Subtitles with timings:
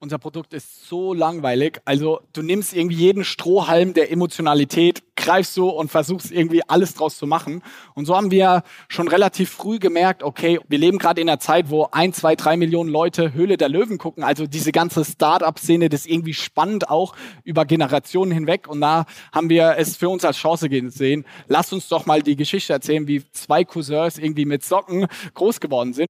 [0.00, 1.80] unser Produkt ist so langweilig.
[1.84, 7.18] Also du nimmst irgendwie jeden Strohhalm der Emotionalität, greifst so und versuchst irgendwie alles draus
[7.18, 7.62] zu machen.
[7.94, 11.68] Und so haben wir schon relativ früh gemerkt, okay, wir leben gerade in einer Zeit,
[11.68, 14.24] wo ein, zwei, drei Millionen Leute Höhle der Löwen gucken.
[14.24, 17.14] Also diese ganze Start-up-Szene, das ist irgendwie spannend auch
[17.44, 18.68] über Generationen hinweg.
[18.68, 21.26] Und da haben wir es für uns als Chance gesehen.
[21.46, 25.92] Lass uns doch mal die Geschichte erzählen, wie zwei Cousins irgendwie mit Socken groß geworden
[25.92, 26.08] sind.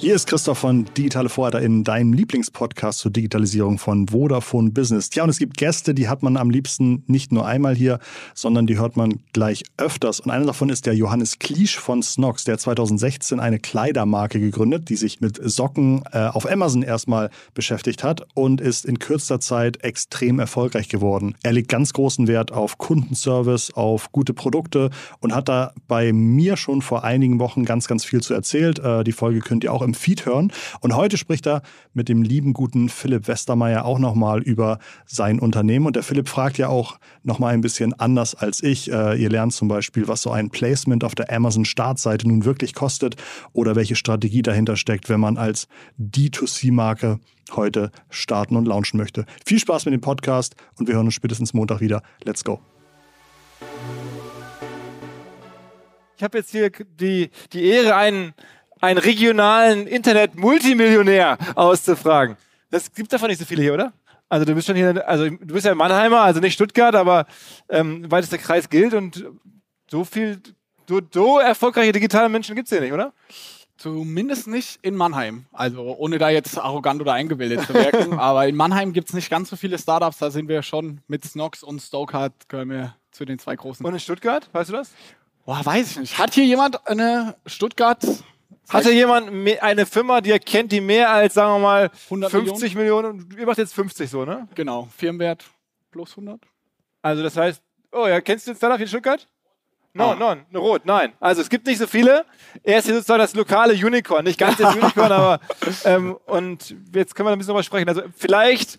[0.00, 5.10] Hier ist Christoph von Digitale Vorreiter in deinem Lieblingspodcast zur Digitalisierung von Vodafone Business.
[5.12, 7.98] Ja, und es gibt Gäste, die hat man am liebsten nicht nur einmal hier,
[8.32, 10.20] sondern die hört man gleich öfters.
[10.20, 14.96] Und einer davon ist der Johannes Kliesch von Snox, der 2016 eine Kleidermarke gegründet, die
[14.96, 20.38] sich mit Socken äh, auf Amazon erstmal beschäftigt hat und ist in kürzester Zeit extrem
[20.38, 21.34] erfolgreich geworden.
[21.42, 24.88] Er legt ganz großen Wert auf Kundenservice, auf gute Produkte
[25.20, 28.78] und hat da bei mir schon vor einigen Wochen ganz, ganz viel zu erzählt.
[28.78, 30.52] Äh, die Folge könnt ihr auch im im Feed hören.
[30.80, 35.86] Und heute spricht er mit dem lieben guten Philipp Westermeier auch nochmal über sein Unternehmen.
[35.86, 38.90] Und der Philipp fragt ja auch nochmal ein bisschen anders als ich.
[38.90, 43.16] Äh, ihr lernt zum Beispiel, was so ein Placement auf der Amazon-Startseite nun wirklich kostet
[43.52, 45.66] oder welche Strategie dahinter steckt, wenn man als
[45.98, 47.18] D2C-Marke
[47.52, 49.26] heute starten und launchen möchte.
[49.44, 52.02] Viel Spaß mit dem Podcast und wir hören uns spätestens Montag wieder.
[52.22, 52.60] Let's go.
[56.16, 58.34] Ich habe jetzt hier die, die Ehre, einen
[58.80, 62.36] einen regionalen Internet-Multimillionär auszufragen.
[62.70, 63.92] Das gibt davon nicht so viele hier, oder?
[64.28, 67.26] Also du bist schon hier, also du bist ja Mannheimer, also nicht Stuttgart, aber
[67.68, 69.24] ähm, weitester Kreis gilt und
[69.90, 70.40] so viel,
[70.88, 73.12] so, so erfolgreiche digitale Menschen gibt es hier nicht, oder?
[73.76, 75.46] Zumindest nicht in Mannheim.
[75.52, 78.12] Also ohne da jetzt arrogant oder eingebildet zu wirken.
[78.18, 80.18] aber in Mannheim gibt es nicht ganz so viele Startups.
[80.18, 83.84] Da sind wir schon mit Snox und Stokart gehören wir zu den zwei großen.
[83.84, 84.92] Und in Stuttgart, weißt du das?
[85.46, 86.18] Boah, weiß ich nicht.
[86.18, 88.04] Hat hier jemand eine Stuttgart
[88.72, 93.16] hatte jemand eine Firma, die er kennt, die mehr als, sagen wir mal, 50 Millionen?
[93.16, 93.38] Millionen?
[93.38, 94.48] Ihr macht jetzt 50 so, ne?
[94.54, 95.44] Genau, Firmenwert
[95.90, 96.40] plus 100.
[97.02, 99.26] Also das heißt, oh ja, kennst du den Startup in Stuttgart?
[99.92, 100.14] No, ah.
[100.14, 101.12] non, rot, nein.
[101.18, 102.24] Also es gibt nicht so viele.
[102.62, 104.24] Er ist hier sozusagen das lokale Unicorn.
[104.24, 105.40] Nicht ganz das Unicorn, aber
[105.84, 107.88] ähm, und jetzt können wir ein bisschen drüber sprechen.
[107.88, 108.78] Also vielleicht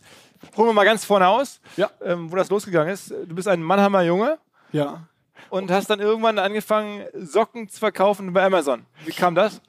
[0.55, 1.89] holen wir mal ganz vorne aus, ja.
[2.03, 3.11] ähm, wo das losgegangen ist.
[3.11, 4.37] Du bist ein Mannheimer Junge.
[4.71, 5.07] Ja.
[5.49, 8.85] Und hast dann irgendwann angefangen, Socken zu verkaufen bei Amazon.
[9.03, 9.61] Wie kam das?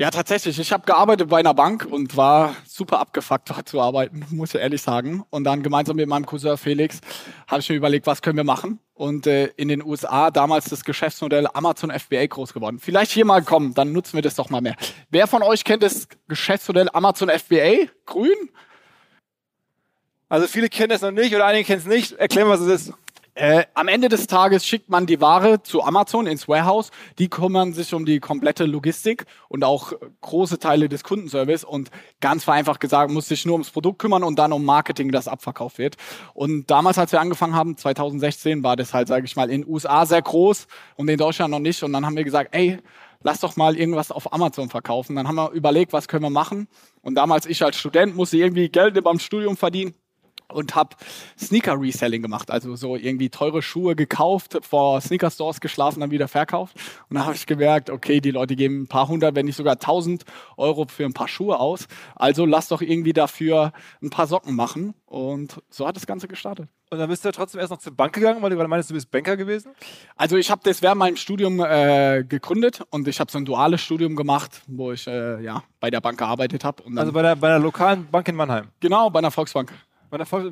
[0.00, 0.60] Ja, tatsächlich.
[0.60, 4.60] Ich habe gearbeitet bei einer Bank und war super abgefuckt, dort zu arbeiten, muss ich
[4.60, 5.24] ehrlich sagen.
[5.30, 7.00] Und dann gemeinsam mit meinem Cousin Felix
[7.48, 8.78] habe ich mir überlegt, was können wir machen.
[8.94, 12.78] Und äh, in den USA damals das Geschäftsmodell Amazon FBA groß geworden.
[12.78, 14.76] Vielleicht hier mal kommen, dann nutzen wir das doch mal mehr.
[15.10, 17.88] Wer von euch kennt das Geschäftsmodell Amazon FBA?
[18.06, 18.50] Grün?
[20.28, 22.12] Also viele kennen das noch nicht oder einige kennen es nicht.
[22.12, 22.94] Erklären, was es ist.
[23.38, 26.90] Äh, am Ende des Tages schickt man die Ware zu Amazon ins Warehouse.
[27.20, 31.62] Die kümmern sich um die komplette Logistik und auch große Teile des Kundenservice.
[31.62, 35.28] Und ganz vereinfacht gesagt, muss sich nur ums Produkt kümmern und dann um Marketing, das
[35.28, 35.96] abverkauft wird.
[36.34, 39.70] Und damals, als wir angefangen haben, 2016, war das halt, sage ich mal, in den
[39.70, 40.66] USA sehr groß
[40.96, 41.80] und in Deutschland noch nicht.
[41.84, 42.78] Und dann haben wir gesagt, ey,
[43.22, 45.14] lass doch mal irgendwas auf Amazon verkaufen.
[45.14, 46.66] Dann haben wir überlegt, was können wir machen.
[47.02, 49.94] Und damals ich als Student musste irgendwie Geld beim Studium verdienen
[50.52, 50.96] und habe
[51.38, 52.50] Sneaker-Reselling gemacht.
[52.50, 56.76] Also so irgendwie teure Schuhe gekauft, vor Sneaker-Stores geschlafen, dann wieder verkauft.
[57.08, 59.78] Und da habe ich gemerkt, okay, die Leute geben ein paar hundert, wenn nicht sogar
[59.78, 60.24] tausend
[60.56, 61.86] Euro für ein paar Schuhe aus.
[62.14, 63.72] Also lass doch irgendwie dafür
[64.02, 64.94] ein paar Socken machen.
[65.06, 66.68] Und so hat das Ganze gestartet.
[66.90, 68.88] Und dann bist du ja trotzdem erst noch zur Bank gegangen, weil du gerade meinst,
[68.88, 69.72] du bist Banker gewesen?
[70.16, 73.80] Also ich habe das während meinem Studium äh, gegründet und ich habe so ein duales
[73.80, 76.82] Studium gemacht, wo ich äh, ja, bei der Bank gearbeitet habe.
[76.96, 78.68] Also bei der, bei der lokalen Bank in Mannheim?
[78.80, 79.72] Genau, bei einer Volksbank.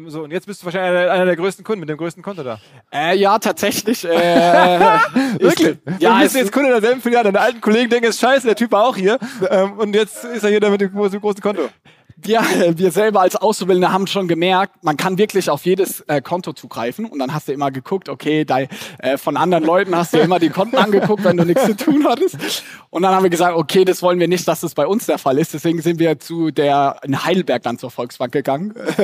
[0.09, 2.61] So, und jetzt bist du wahrscheinlich einer der größten Kunden mit dem größten Konto da.
[2.93, 4.05] Äh, ja, tatsächlich.
[4.05, 4.09] Äh,
[5.39, 5.78] Wirklich?
[5.87, 7.33] Ich, ja, du bist jetzt Kunde derselben Filiale.
[7.33, 9.19] Deine alten Kollegen denken, es ist scheiße, der Typ war auch hier.
[9.49, 11.69] Ähm, und jetzt ist er hier da mit dem großen Konto
[12.16, 12.41] wir,
[12.77, 17.04] wir selber als Auszubildende haben schon gemerkt, man kann wirklich auf jedes äh, Konto zugreifen
[17.04, 18.61] und dann hast du immer geguckt, okay, da,
[18.99, 22.06] äh, von anderen Leuten hast du immer die Konten angeguckt, wenn du nichts zu tun
[22.08, 22.37] hattest.
[22.88, 25.19] Und dann haben wir gesagt, okay, das wollen wir nicht, dass das bei uns der
[25.19, 25.52] Fall ist.
[25.52, 28.73] Deswegen sind wir zu der in Heidelberg dann zur Volksbank gegangen,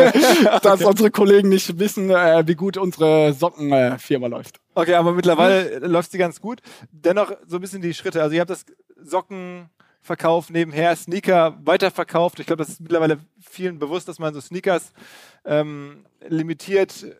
[0.62, 0.84] dass okay.
[0.84, 4.58] unsere Kollegen nicht wissen, äh, wie gut unsere Sockenfirma läuft.
[4.74, 6.62] Okay, aber mittlerweile läuft sie ganz gut.
[6.90, 8.22] Dennoch so ein bisschen die Schritte.
[8.22, 8.64] Also ihr habt das
[9.04, 9.68] Socken
[10.02, 12.40] Verkauf nebenher Sneaker weiterverkauft.
[12.40, 14.92] Ich glaube, das ist mittlerweile vielen bewusst, dass man so Sneakers
[15.44, 17.14] ähm, limitiert äh,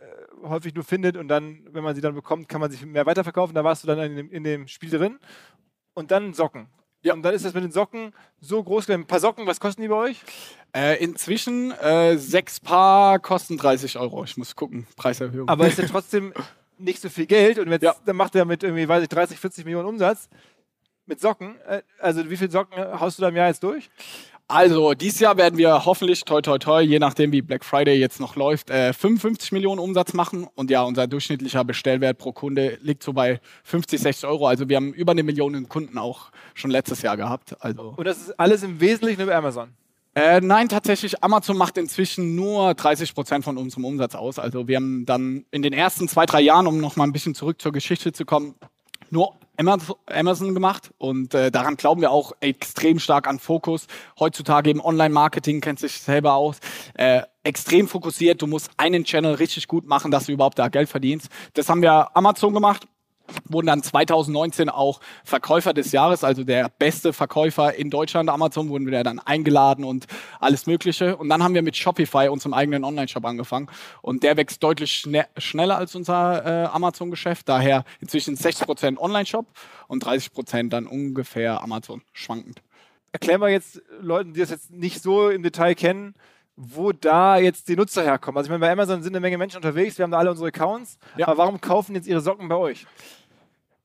[0.49, 3.55] häufig nur findet und dann, wenn man sie dann bekommt, kann man sich mehr weiterverkaufen.
[3.55, 5.19] Da warst du dann in dem, in dem Spiel drin.
[5.94, 6.67] Und dann Socken.
[7.05, 7.14] Ja.
[7.14, 8.90] Und dann ist das mit den Socken so groß.
[8.90, 10.20] Ein paar Socken, was kosten die bei euch?
[10.75, 14.25] Äh, inzwischen äh, sechs Paar kosten 30 Euro.
[14.25, 15.49] Ich muss gucken, Preiserhöhung.
[15.49, 16.32] Aber ist ja trotzdem
[16.79, 17.58] nicht so viel Geld.
[17.58, 17.94] Und jetzt, Ja.
[18.06, 20.29] dann macht er mit irgendwie, weiß ich, 30, 40 Millionen Umsatz
[21.06, 21.56] mit Socken.
[21.66, 23.90] Äh, Also wie viele Socken haust du da im Jahr jetzt durch?
[24.49, 28.20] Also, dieses Jahr werden wir hoffentlich, toi, toi, toi, je nachdem, wie Black Friday jetzt
[28.20, 30.46] noch läuft, äh, 55 Millionen Umsatz machen.
[30.56, 34.46] Und ja, unser durchschnittlicher Bestellwert pro Kunde liegt so bei 50, 60 Euro.
[34.46, 37.56] Also, wir haben über eine Million Kunden auch schon letztes Jahr gehabt.
[37.60, 39.70] Also, Und das ist alles im Wesentlichen über Amazon.
[40.14, 44.38] äh, nein, tatsächlich, Amazon macht inzwischen nur 30 Prozent von unserem Umsatz aus.
[44.38, 47.34] Also, wir haben dann in den ersten zwei, drei Jahren, um noch mal ein bisschen
[47.34, 48.55] zurück zur Geschichte zu kommen,
[49.08, 49.34] nur
[49.69, 53.87] Amazon- gemacht und äh, daran glauben wir auch extrem stark an Fokus.
[54.19, 56.59] Heutzutage im Online-Marketing kennt sich selber aus.
[56.94, 58.43] Äh, extrem fokussiert.
[58.43, 61.29] Du musst einen Channel richtig gut machen, dass du überhaupt da Geld verdienst.
[61.55, 62.87] Das haben wir Amazon gemacht
[63.49, 68.87] wurden dann 2019 auch Verkäufer des Jahres, also der beste Verkäufer in Deutschland, Amazon, wurden
[68.87, 70.06] wir dann eingeladen und
[70.40, 71.17] alles Mögliche.
[71.17, 73.69] Und dann haben wir mit Shopify, unserem eigenen Online-Shop, angefangen.
[74.00, 77.49] Und der wächst deutlich schne schneller als unser äh, Amazon-Geschäft.
[77.49, 79.46] Daher inzwischen 60% Online-Shop
[79.88, 82.62] und 30% dann ungefähr Amazon, schwankend.
[83.12, 86.14] Erklär mal jetzt Leuten, die das jetzt nicht so im Detail kennen,
[86.56, 88.37] wo da jetzt die Nutzer herkommen.
[88.38, 90.49] Also ich meine, bei Amazon sind eine Menge Menschen unterwegs, wir haben da alle unsere
[90.49, 90.99] Accounts.
[91.17, 91.29] Ja.
[91.29, 92.87] Aber warum kaufen jetzt ihre Socken bei euch?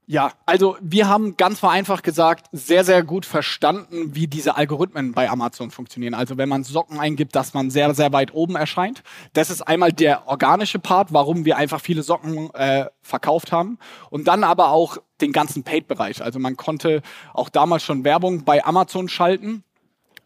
[0.10, 5.30] Ja, also wir haben ganz vereinfacht gesagt sehr, sehr gut verstanden, wie diese Algorithmen bei
[5.30, 6.14] Amazon funktionieren.
[6.14, 9.04] Also wenn man Socken eingibt, dass man sehr, sehr weit oben erscheint.
[9.34, 13.80] Das ist einmal der organische Part, warum wir einfach viele Socken äh, verkauft haben.
[14.10, 16.24] Und dann aber auch den ganzen Paid-Bereich.
[16.24, 17.02] Also man konnte
[17.34, 19.66] auch damals schon Werbung bei Amazon schalten.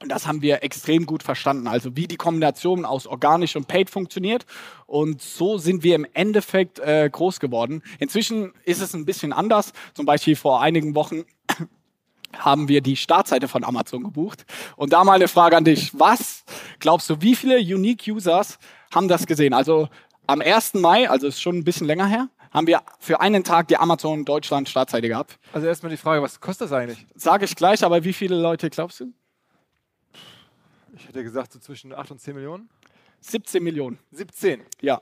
[0.02, 1.68] Und das haben wir extrem gut verstanden.
[1.68, 4.46] Also wie die Kombination aus organisch und paid funktioniert.
[4.88, 7.84] Und so sind wir im Endeffekt äh, groß geworden.
[8.00, 9.74] Inzwischen ist es ein bisschen anders.
[9.94, 11.24] Zum Beispiel vor einigen Wochen
[12.38, 14.46] haben wir die Startseite von Amazon gebucht.
[14.76, 15.92] Und da mal eine Frage an dich.
[15.98, 16.46] Was
[16.80, 18.58] glaubst du, wie viele Unique Users
[18.94, 19.54] haben das gesehen?
[19.54, 19.88] Also
[20.26, 20.76] am 1.
[20.76, 24.26] Mai, also ist schon ein bisschen länger her, haben wir für einen Tag die Amazon
[24.26, 25.38] Deutschland Startseite gehabt.
[25.54, 27.06] Also erstmal die Frage, was kostet das eigentlich?
[27.16, 29.14] Sage ich gleich, aber wie viele Leute glaubst du?
[30.96, 32.70] Ich hätte gesagt, so zwischen 8 und 10 Millionen.
[33.22, 34.00] 17 Millionen.
[34.12, 34.62] 17.
[34.82, 35.02] Ja.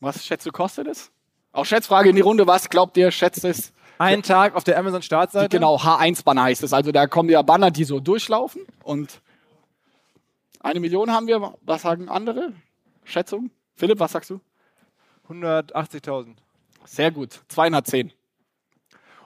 [0.00, 1.10] Was schätzt du, kostet es?
[1.52, 2.46] Auch Schätzfrage in die Runde.
[2.46, 3.72] Was glaubt ihr, schätzt es?
[3.98, 5.48] Ein Tag auf der Amazon-Startseite.
[5.48, 6.72] Genau, H1-Banner heißt es.
[6.72, 8.66] Also da kommen ja Banner, die so durchlaufen.
[8.82, 9.22] Und
[10.60, 11.54] eine Million haben wir.
[11.62, 12.52] Was sagen andere?
[13.04, 13.50] Schätzung?
[13.76, 14.40] Philipp, was sagst du?
[15.28, 16.34] 180.000.
[16.84, 17.40] Sehr gut.
[17.48, 18.12] 210.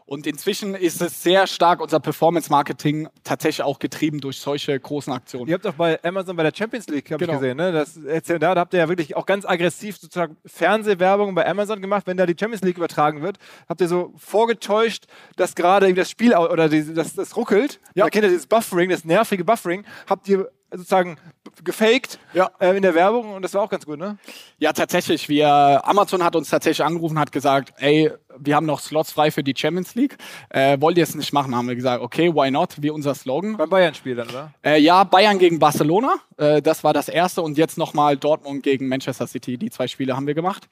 [0.08, 5.48] Und inzwischen ist es sehr stark unser Performance-Marketing tatsächlich auch getrieben durch solche großen Aktionen.
[5.48, 7.34] Ihr habt auch bei Amazon bei der Champions League, habe Genau.
[7.34, 7.72] ich gesehen, ne?
[7.72, 12.06] Das da, da habt ihr ja wirklich auch ganz aggressiv sozusagen Fernsehwerbung bei Amazon gemacht,
[12.06, 13.36] wenn da die Champions League übertragen wird.
[13.68, 15.04] Habt ihr so vorgetäuscht,
[15.36, 17.78] dass gerade das Spiel oder die, das, das ruckelt.
[17.94, 18.04] Ja.
[18.04, 21.16] Da kennt ihr dieses Buffering, das nervige Buffering, habt ihr sozusagen
[21.64, 22.50] gefaked Ja.
[22.60, 24.18] äh, in der Werbung und das war auch ganz gut, ne?
[24.58, 25.28] Ja, tatsächlich.
[25.28, 25.48] Wir,
[25.84, 29.54] Amazon hat uns tatsächlich angerufen, hat gesagt, ey, wir haben noch Slots frei für die
[29.56, 30.16] Champions League.
[30.50, 31.54] Äh, wollt ihr es nicht machen?
[31.56, 32.74] Haben wir gesagt, okay, why not?
[32.80, 33.56] Wie unser Slogan.
[33.56, 34.52] Beim Bayern-Spiel dann, oder?
[34.64, 38.86] Äh, ja, Bayern gegen Barcelona, äh, das war das erste und jetzt nochmal Dortmund gegen
[38.88, 39.58] Manchester City.
[39.58, 40.68] Die zwei Spiele haben wir gemacht.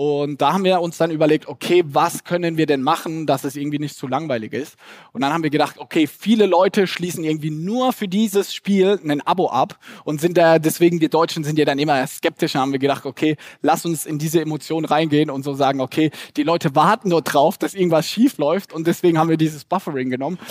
[0.00, 3.54] Und da haben wir uns dann überlegt, okay, was können wir denn machen, dass es
[3.54, 4.76] irgendwie nicht zu langweilig ist?
[5.12, 9.20] Und dann haben wir gedacht, okay, viele Leute schließen irgendwie nur für dieses Spiel ein
[9.20, 12.72] Abo ab und sind da, deswegen wir Deutschen sind ja dann immer skeptisch und haben
[12.72, 16.74] wir gedacht, okay, lass uns in diese Emotion reingehen und so sagen, okay, die Leute
[16.74, 20.38] warten nur drauf, dass irgendwas schief läuft und deswegen haben wir dieses Buffering genommen.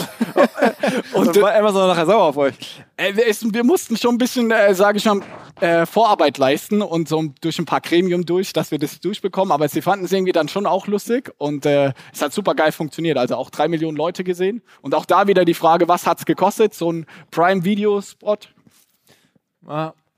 [1.14, 2.56] Und und war Amazon nachher sauer auf euch.
[2.98, 5.22] äh, es, wir mussten schon ein bisschen, äh, sage ich mal,
[5.60, 9.39] äh, Vorarbeit leisten und so durch ein paar Gremium durch, dass wir das durchbekommen.
[9.52, 12.72] Aber sie fanden es irgendwie dann schon auch lustig und äh, es hat super geil
[12.72, 13.18] funktioniert.
[13.18, 14.62] Also auch drei Millionen Leute gesehen.
[14.82, 16.74] Und auch da wieder die Frage, was hat's gekostet?
[16.74, 18.38] So ein Prime-Video-Spot?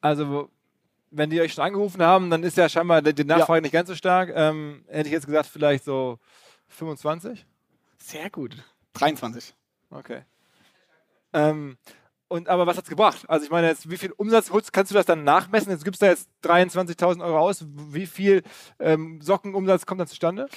[0.02, 0.50] Also,
[1.12, 3.96] wenn die euch schon angerufen haben, dann ist ja scheinbar die Nachfrage nicht ganz so
[3.96, 4.32] stark.
[4.34, 6.18] Ähm, hätte ich jetzt gesagt, vielleicht so
[6.70, 7.46] 25?
[7.98, 8.56] Sehr gut.
[8.94, 9.54] 23.
[9.92, 10.22] Okay.
[11.34, 11.78] Ähm,
[12.32, 13.26] und aber was hat's gebracht?
[13.28, 15.72] Also ich meine, jetzt, wie viel Umsatz kannst du das dann nachmessen?
[15.72, 17.66] Jetzt gibst du da jetzt 23.000 Euro aus.
[17.90, 18.44] Wie viel
[18.80, 20.48] ähm, Sockenumsatz kommt dann zustande?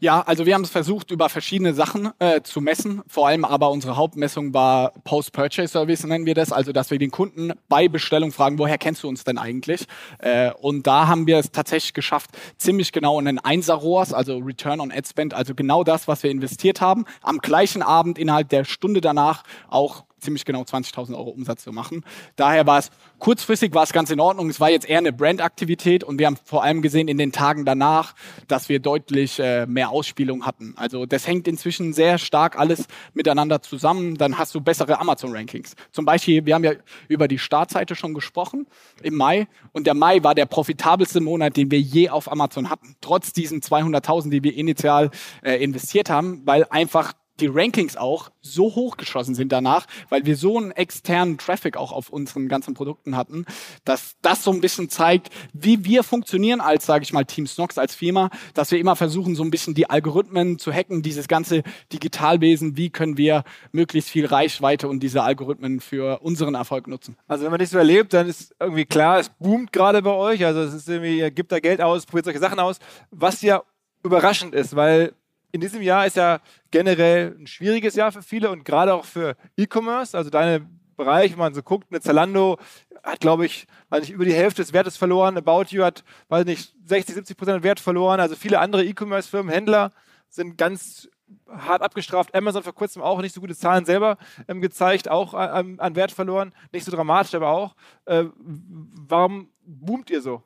[0.00, 3.02] Ja, also wir haben es versucht, über verschiedene Sachen äh, zu messen.
[3.06, 6.50] Vor allem aber unsere Hauptmessung war Post-Purchase-Service, nennen wir das.
[6.50, 9.86] Also, dass wir den Kunden bei Bestellung fragen, woher kennst du uns denn eigentlich?
[10.18, 14.90] Äh, und da haben wir es tatsächlich geschafft, ziemlich genau einen Einser-ROAS, also Return on
[14.90, 19.00] Ad Spend, also genau das, was wir investiert haben, am gleichen Abend innerhalb der Stunde
[19.00, 22.04] danach auch ziemlich genau 20.000 Euro Umsatz zu machen.
[22.36, 24.48] Daher war es kurzfristig war es ganz in Ordnung.
[24.48, 27.64] Es war jetzt eher eine Brandaktivität und wir haben vor allem gesehen in den Tagen
[27.64, 28.14] danach,
[28.48, 30.74] dass wir deutlich äh, mehr Ausspielung hatten.
[30.76, 34.16] Also das hängt inzwischen sehr stark alles miteinander zusammen.
[34.16, 35.74] Dann hast du bessere Amazon-Rankings.
[35.90, 36.72] Zum Beispiel, wir haben ja
[37.08, 38.66] über die Startseite schon gesprochen
[39.02, 42.96] im Mai und der Mai war der profitabelste Monat, den wir je auf Amazon hatten.
[43.00, 45.10] Trotz diesen 200.000, die wir initial
[45.42, 50.58] äh, investiert haben, weil einfach die Rankings auch so hochgeschossen sind danach, weil wir so
[50.58, 53.46] einen externen Traffic auch auf unseren ganzen Produkten hatten,
[53.84, 57.78] dass das so ein bisschen zeigt, wie wir funktionieren als, sage ich mal, Team Snox
[57.78, 61.62] als Firma, dass wir immer versuchen, so ein bisschen die Algorithmen zu hacken, dieses ganze
[61.92, 67.16] Digitalwesen, wie können wir möglichst viel Reichweite und diese Algorithmen für unseren Erfolg nutzen.
[67.26, 70.44] Also wenn man nicht so erlebt, dann ist irgendwie klar, es boomt gerade bei euch,
[70.44, 72.78] also es ist irgendwie, ihr gebt da Geld aus, probiert solche Sachen aus,
[73.10, 73.62] was ja
[74.04, 75.14] überraschend ist, weil
[75.52, 76.40] in diesem Jahr ist ja
[76.70, 80.16] generell ein schwieriges Jahr für viele und gerade auch für E-Commerce.
[80.16, 80.66] Also deine
[80.96, 82.58] Bereich, wenn man so guckt, eine Zalando
[83.02, 85.36] hat, glaube ich, weiß nicht, über die Hälfte des Wertes verloren.
[85.36, 88.20] About You hat, weiß nicht, 60, 70 Prozent Wert verloren.
[88.20, 89.92] Also viele andere E-Commerce-Firmen, Händler
[90.28, 91.08] sind ganz
[91.48, 92.34] hart abgestraft.
[92.34, 94.18] Amazon vor kurzem auch nicht so gute Zahlen selber
[94.48, 96.52] ähm, gezeigt, auch an, an, Wert verloren.
[96.72, 97.74] Nicht so dramatisch, aber auch.
[98.04, 100.42] Äh, warum boomt ihr so?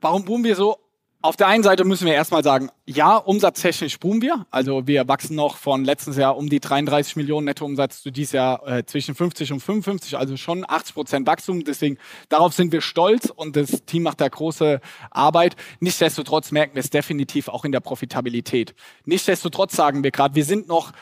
[0.00, 0.78] Warum boomen wir so?
[1.22, 4.46] Auf der einen Seite müssen wir erstmal sagen, ja, umsatztechnisch boomen wir.
[4.50, 8.66] Also wir wachsen noch von letztes Jahr um die 33 Millionen Nettoumsatz zu dieses Jahr
[8.66, 11.62] äh, zwischen 50 und 55, also schon 80 Prozent Wachstum.
[11.62, 11.98] Deswegen
[12.30, 15.56] darauf sind wir stolz und das Team macht da große Arbeit.
[15.80, 18.74] Nichtsdestotrotz merken wir es definitiv auch in der Profitabilität.
[19.04, 20.92] Nichtsdestotrotz sagen wir gerade, wir sind noch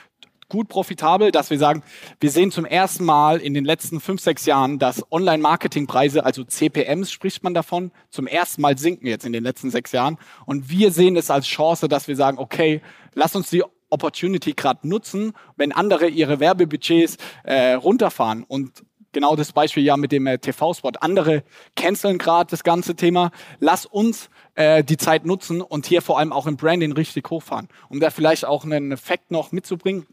[0.49, 1.83] gut profitabel, dass wir sagen,
[2.21, 7.11] wir sehen zum ersten Mal in den letzten fünf, sechs Jahren, dass Online-Marketing-Preise, also CPMs
[7.11, 10.19] spricht man davon, zum ersten Mal sinken jetzt in den letzten sechs Jahren.
[10.47, 12.81] Und wir sehen es als Chance, dass wir sagen, okay,
[13.15, 18.45] lass uns die Opportunity gerade nutzen, wenn andere ihre Werbebudgets äh, runterfahren.
[18.45, 20.93] Und genau das Beispiel ja mit dem äh, TV-Spot.
[21.01, 21.43] Andere
[21.77, 23.31] canceln gerade das ganze Thema.
[23.61, 27.69] Lass uns äh, die Zeit nutzen und hier vor allem auch im Branding richtig hochfahren.
[27.89, 30.07] Um da vielleicht auch einen Effekt noch mitzubringen.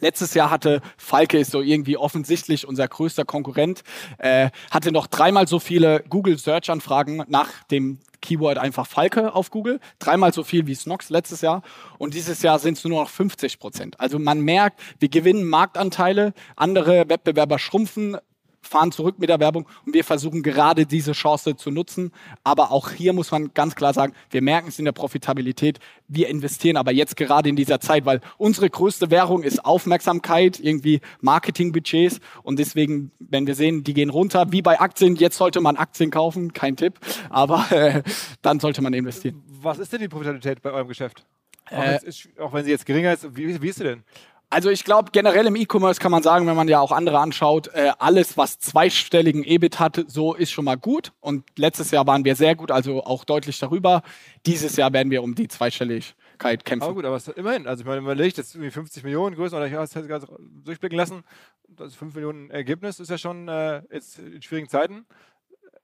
[0.00, 3.82] Letztes Jahr hatte Falke ist so irgendwie offensichtlich unser größter Konkurrent,
[4.18, 9.50] äh, hatte noch dreimal so viele Google Search Anfragen nach dem Keyword einfach Falke auf
[9.50, 11.62] Google, dreimal so viel wie Snox letztes Jahr
[11.98, 14.00] und dieses Jahr sind es nur noch 50 Prozent.
[14.00, 18.16] Also man merkt, wir gewinnen Marktanteile, andere Wettbewerber schrumpfen,
[18.64, 22.12] fahren zurück mit der Werbung und wir versuchen gerade diese Chance zu nutzen.
[22.42, 25.78] Aber auch hier muss man ganz klar sagen, wir merken es in der Profitabilität.
[26.08, 31.00] Wir investieren aber jetzt gerade in dieser Zeit, weil unsere größte Währung ist Aufmerksamkeit, irgendwie
[31.20, 35.76] Marketingbudgets und deswegen, wenn wir sehen, die gehen runter, wie bei Aktien, jetzt sollte man
[35.76, 36.98] Aktien kaufen, kein Tipp,
[37.30, 38.02] aber äh,
[38.42, 39.42] dann sollte man investieren.
[39.46, 41.24] Was ist denn die Profitabilität bei eurem Geschäft?
[41.70, 44.04] Auch, äh, ist, auch wenn sie jetzt geringer ist, wie, wie ist sie denn?
[44.50, 47.68] Also ich glaube, generell im E-Commerce kann man sagen, wenn man ja auch andere anschaut,
[47.74, 51.12] äh, alles, was zweistelligen EBIT hat, so ist schon mal gut.
[51.20, 54.02] Und letztes Jahr waren wir sehr gut, also auch deutlich darüber.
[54.46, 56.84] Dieses Jahr werden wir um die Zweistelligkeit kämpfen.
[56.84, 59.72] Aber gut, aber immerhin, also ich meine, überlegt, ist irgendwie 50 Millionen größer, oder ich
[59.72, 60.28] habe es gerade
[60.64, 61.24] durchblicken lassen,
[61.68, 65.06] das 5 Millionen Ergebnis ist ja schon äh, jetzt in schwierigen Zeiten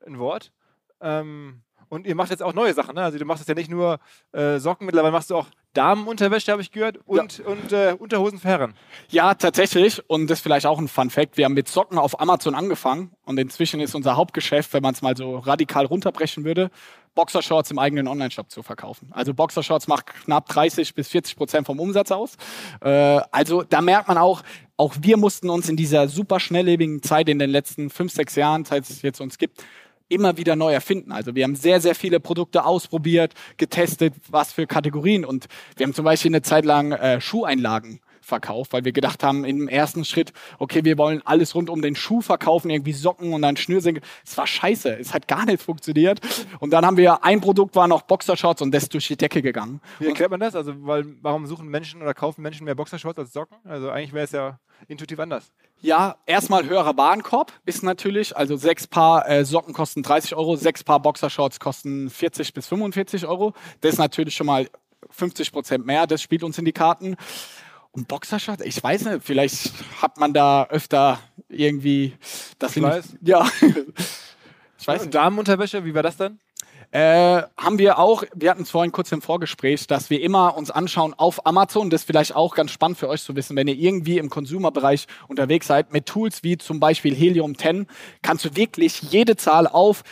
[0.06, 0.52] ein Wort.
[1.00, 3.02] Ähm, und ihr macht jetzt auch neue Sachen, ne?
[3.02, 3.99] Also du machst jetzt ja nicht nur
[4.32, 7.44] äh, Socken, mittlerweile machst du auch Damenunterwäsche, habe ich gehört, und, ja.
[7.47, 8.75] und äh, Unterhosen für Herren.
[9.09, 10.02] Ja, tatsächlich.
[10.09, 11.37] Und das ist vielleicht auch ein Fun Fact.
[11.37, 15.02] Wir haben mit Socken auf Amazon angefangen und inzwischen ist unser Hauptgeschäft, wenn man es
[15.02, 16.70] mal so radikal runterbrechen würde,
[17.14, 19.09] Boxershorts im eigenen Online-Shop zu verkaufen.
[19.12, 22.37] Also Boxershorts macht knapp 30 bis 40 Prozent vom Umsatz aus.
[22.80, 24.42] Äh, also da merkt man auch,
[24.76, 28.64] auch wir mussten uns in dieser super schnelllebigen Zeit in den letzten fünf, sechs Jahren,
[28.64, 29.62] seit es jetzt uns gibt,
[30.10, 31.12] immer wieder neu erfinden.
[31.12, 35.24] Also wir haben sehr, sehr viele Produkte ausprobiert, getestet, was für Kategorien.
[35.24, 38.00] Und wir haben zum Beispiel eine Zeit lang äh, Schuheinlagen
[38.30, 41.94] verkauft, weil wir gedacht haben im ersten Schritt, okay, wir wollen alles rund um den
[41.94, 44.02] Schuh verkaufen, irgendwie Socken und dann Schnürsenkel.
[44.25, 46.20] Es war scheiße, es hat gar nicht funktioniert.
[46.60, 49.42] Und dann haben wir, ein Produkt war noch Boxershorts und das ist durch die Decke
[49.42, 49.80] gegangen.
[49.99, 50.54] Wie erklärt man das?
[50.56, 53.58] Also, weil, warum suchen Menschen oder kaufen Menschen mehr Boxershorts als Socken?
[53.64, 54.58] Also eigentlich wäre es ja
[54.88, 55.52] intuitiv anders.
[55.82, 60.84] Ja, erstmal höherer Warenkorb ist natürlich, also sechs Paar äh, Socken kosten 30 Euro, sechs
[60.84, 63.54] Paar Boxershorts kosten 40 bis 45 Euro.
[63.80, 64.68] Das ist natürlich schon mal
[65.08, 67.16] 50 Prozent mehr, das spielt uns in die Karten.
[67.92, 72.14] Und Boxershorts, ich weiß nicht, vielleicht hat man da öfter irgendwie
[72.59, 72.76] das.
[72.76, 73.16] Ich weiß.
[73.23, 73.49] Ja.
[74.78, 75.02] ich weiß.
[75.02, 76.38] Und Damenunterwäsche, wie war das dann?
[76.92, 80.73] Äh, haben wir auch, wir hatten es vorhin kurz im Vorgespräch, dass wir immer uns
[80.73, 83.76] anschauen auf Amazon, das ist vielleicht auch ganz spannend für euch zu wissen, wenn ihr
[83.76, 87.87] irgendwie im Consumer-Bereich unterwegs seid, mit Tools wie zum Beispiel Helium 10,
[88.23, 90.02] kannst du wirklich jede Zahl auf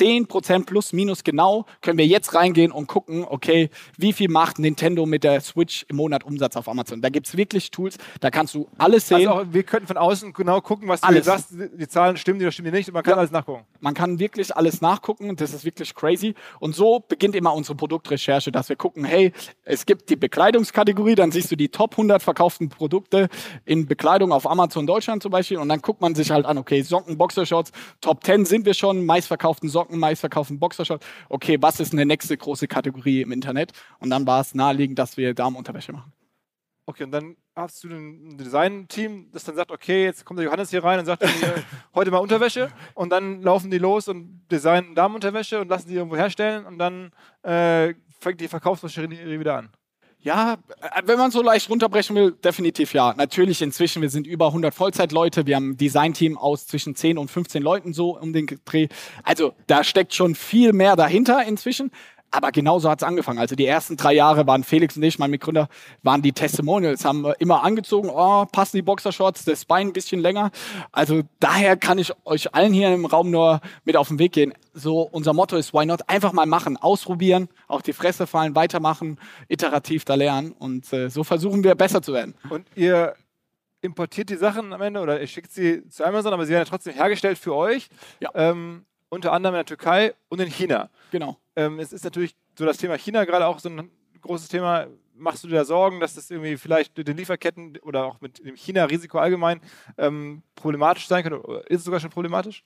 [0.00, 5.06] 10% plus minus genau können wir jetzt reingehen und gucken, okay, wie viel macht Nintendo
[5.06, 7.00] mit der Switch im Monat Umsatz auf Amazon.
[7.02, 9.28] Da gibt es wirklich Tools, da kannst du alles sehen.
[9.28, 11.20] Also auch, wir könnten von außen genau gucken, was Alles.
[11.24, 13.18] du sagst, die Zahlen stimmen die oder stimmen die nicht und man kann Ja.
[13.18, 13.64] alles nachgucken.
[13.80, 16.34] Man kann wirklich alles nachgucken, das ist wirklich crazy.
[16.60, 19.32] Und so beginnt immer unsere Produktrecherche, dass wir gucken, hey,
[19.64, 23.28] es gibt die Bekleidungskategorie, dann siehst du die Top 100 verkauften Produkte
[23.64, 26.82] in Bekleidung auf Amazon Deutschland zum Beispiel und dann guckt man sich halt an, okay,
[26.82, 31.06] Socken, Boxershorts, Top 10 sind wir schon, meistverkauften Socken, meistverkauften Boxershorts.
[31.28, 33.72] Okay, was ist eine nächste große Kategorie im Internet?
[33.98, 36.12] Und dann war es naheliegend, dass wir Damenunterwäsche machen.
[36.86, 40.68] Okay, und dann hast du ein Design-Team, das dann sagt, okay, jetzt kommt der Johannes
[40.68, 41.28] hier rein und sagt, äh,
[41.94, 46.16] heute mal Unterwäsche und dann laufen die los und designen Damenunterwäsche und lassen die irgendwo
[46.16, 47.10] herstellen und dann
[47.42, 49.70] äh, fängt die Verkaufsmaschinerie wieder an.
[50.24, 53.12] Ja, äh, wenn man so leicht runterbrechen will, definitiv ja.
[53.14, 57.30] Natürlich inzwischen, wir sind über 100 Vollzeitleute, wir haben ein Designteam aus zwischen 10 und
[57.30, 58.88] 15 Leuten so um den Dreh.
[59.22, 61.90] Also da steckt schon viel mehr dahinter inzwischen.
[62.34, 63.38] Aber genauso hat es angefangen.
[63.38, 65.68] Also die ersten drei Jahre waren Felix und ich, mein Mitgründer,
[66.02, 70.50] waren die Testimonials, haben immer angezogen, oh, passen die Boxershorts, das Bein ein bisschen länger.
[70.90, 74.52] Also daher kann ich euch allen hier im Raum nur mit auf den Weg gehen.
[74.72, 76.00] So unser Motto ist, why not?
[76.08, 80.56] Einfach mal machen, ausprobieren, auf die Fresse fallen, weitermachen, iterativ da lernen.
[80.58, 82.34] Und äh, so versuchen wir besser zu werden.
[82.50, 83.14] Und ihr
[83.80, 86.68] importiert die Sachen am Ende oder ihr schickt sie zu Amazon, aber sie werden ja
[86.68, 87.88] trotzdem hergestellt für euch.
[88.18, 88.30] Ja.
[88.34, 90.90] Ähm, unter anderem in der Türkei und in China.
[91.12, 91.38] Genau.
[91.56, 94.86] Ähm, es ist natürlich so das Thema China gerade auch so ein großes Thema.
[95.16, 98.44] Machst du dir da Sorgen, dass das irgendwie vielleicht mit den Lieferketten oder auch mit
[98.44, 99.60] dem China-Risiko allgemein
[99.96, 101.62] ähm, problematisch sein könnte?
[101.68, 102.62] Ist es sogar schon problematisch?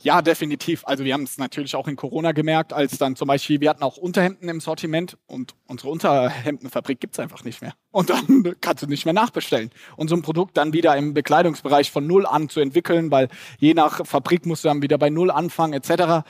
[0.00, 0.82] Ja, definitiv.
[0.86, 3.82] Also wir haben es natürlich auch in Corona gemerkt, als dann zum Beispiel, wir hatten
[3.82, 7.74] auch Unterhemden im Sortiment und unsere Unterhemdenfabrik gibt's einfach nicht mehr.
[7.90, 9.70] Und dann kannst du nicht mehr nachbestellen.
[9.96, 13.74] Und so ein Produkt dann wieder im Bekleidungsbereich von Null an zu entwickeln, weil je
[13.74, 16.24] nach Fabrik musst du dann wieder bei Null anfangen etc.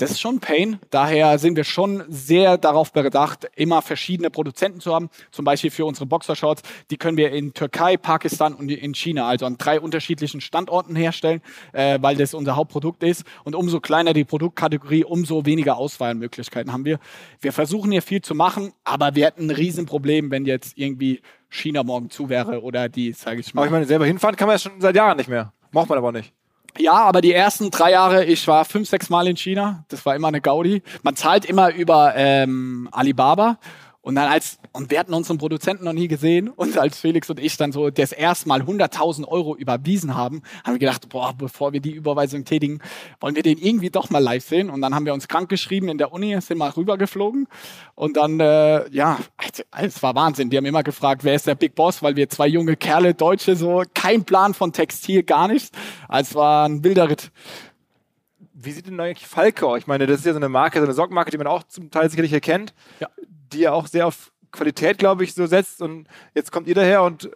[0.00, 0.78] Das ist schon ein Pain.
[0.88, 5.10] Daher sind wir schon sehr darauf bedacht, immer verschiedene Produzenten zu haben.
[5.30, 6.62] Zum Beispiel für unsere Boxershorts.
[6.90, 11.42] Die können wir in Türkei, Pakistan und in China, also an drei unterschiedlichen Standorten herstellen,
[11.74, 13.24] äh, weil das unser Hauptprodukt ist.
[13.44, 16.98] Und umso kleiner die Produktkategorie, umso weniger Auswahlmöglichkeiten haben wir.
[17.42, 21.82] Wir versuchen hier viel zu machen, aber wir hätten ein Riesenproblem, wenn jetzt irgendwie China
[21.82, 23.60] morgen zu wäre oder die, sage ich mal.
[23.60, 25.52] Aber ich meine, selber hinfahren kann man ja schon seit Jahren nicht mehr.
[25.72, 26.32] Braucht man aber nicht.
[26.78, 29.84] Ja, aber die ersten drei Jahre, ich war fünf, sechs Mal in China.
[29.88, 30.82] Das war immer eine Gaudi.
[31.02, 33.58] Man zahlt immer über ähm, Alibaba.
[34.02, 36.48] Und dann als, und wir hatten unseren Produzenten noch nie gesehen.
[36.48, 40.74] Und als Felix und ich dann so das erste Mal 100.000 Euro überwiesen haben, haben
[40.74, 42.80] wir gedacht, boah, bevor wir die Überweisung tätigen,
[43.20, 44.70] wollen wir den irgendwie doch mal live sehen.
[44.70, 47.46] Und dann haben wir uns krank geschrieben in der Uni, sind mal rübergeflogen.
[47.94, 49.18] Und dann, äh, ja,
[49.76, 50.48] es war Wahnsinn.
[50.48, 53.54] Die haben immer gefragt, wer ist der Big Boss, weil wir zwei junge Kerle, Deutsche,
[53.54, 55.72] so kein Plan von Textil, gar nichts.
[56.08, 57.30] Also es war ein wilder Ritt.
[58.54, 59.78] Wie sieht denn eigentlich Falke aus?
[59.78, 61.90] Ich meine, das ist ja so eine Marke, so eine Sockenmarke, die man auch zum
[61.90, 63.08] Teil sicherlich erkennt, Ja.
[63.52, 65.82] Die ja auch sehr auf Qualität, glaube ich, so setzt.
[65.82, 67.30] Und jetzt kommt ihr daher und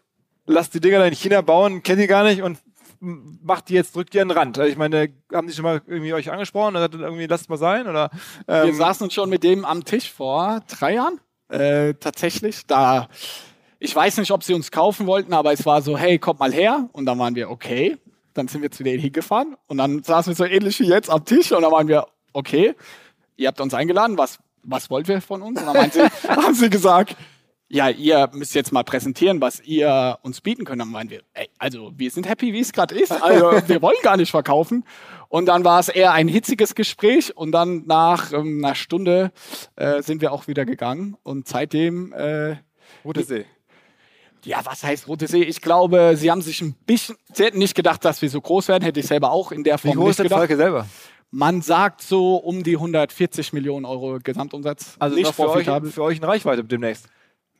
[0.47, 2.59] lasst die Dinger da in China bauen, kennt ihr gar nicht und
[3.01, 4.59] macht die jetzt, drückt die an den Rand.
[4.59, 7.59] Also ich meine, haben die schon mal irgendwie euch angesprochen und sagt irgendwie, lasst mal
[7.59, 7.87] sein?
[7.87, 8.11] Oder,
[8.47, 11.21] Wir ähm, saßen schon mit dem am Tisch vor drei Jahren.
[11.49, 12.67] Äh, tatsächlich.
[12.67, 13.09] Da,
[13.79, 16.53] ich weiß nicht, ob sie uns kaufen wollten, aber es war so, hey, kommt mal
[16.53, 16.89] her.
[16.93, 17.99] Und dann waren wir, okay.
[18.33, 21.25] Dann sind wir zu denen hingefahren und dann saßen wir so ähnlich wie jetzt am
[21.25, 22.75] Tisch und dann waren wir, okay,
[23.37, 25.61] ihr habt uns eingeladen, was, was wollt ihr von uns?
[25.61, 27.17] Und dann meinen sie, haben sie gesagt,
[27.69, 30.81] ja, ihr müsst jetzt mal präsentieren, was ihr uns bieten könnt.
[30.81, 33.11] Dann meinen wir, ey, also wir sind happy, wie es gerade ist.
[33.11, 34.85] Also wir wollen gar nicht verkaufen.
[35.29, 39.33] Und dann war es eher ein hitziges Gespräch und dann nach ähm, einer Stunde
[39.77, 41.17] äh, sind wir auch wieder gegangen.
[41.23, 42.57] Und seitdem, äh,
[43.05, 43.45] Rote See.
[44.45, 45.43] ja, was heißt Rote See?
[45.43, 48.69] Ich glaube, sie haben sich ein bisschen, sie hätten nicht gedacht, dass wir so groß
[48.69, 50.39] werden, hätte ich selber auch in der Wie Form groß nicht ist gedacht.
[50.39, 50.87] Falke selber?
[51.37, 54.95] Man sagt so um die 140 Millionen Euro Gesamtumsatz.
[55.01, 57.09] Also nicht für euch, für euch in Reichweite demnächst.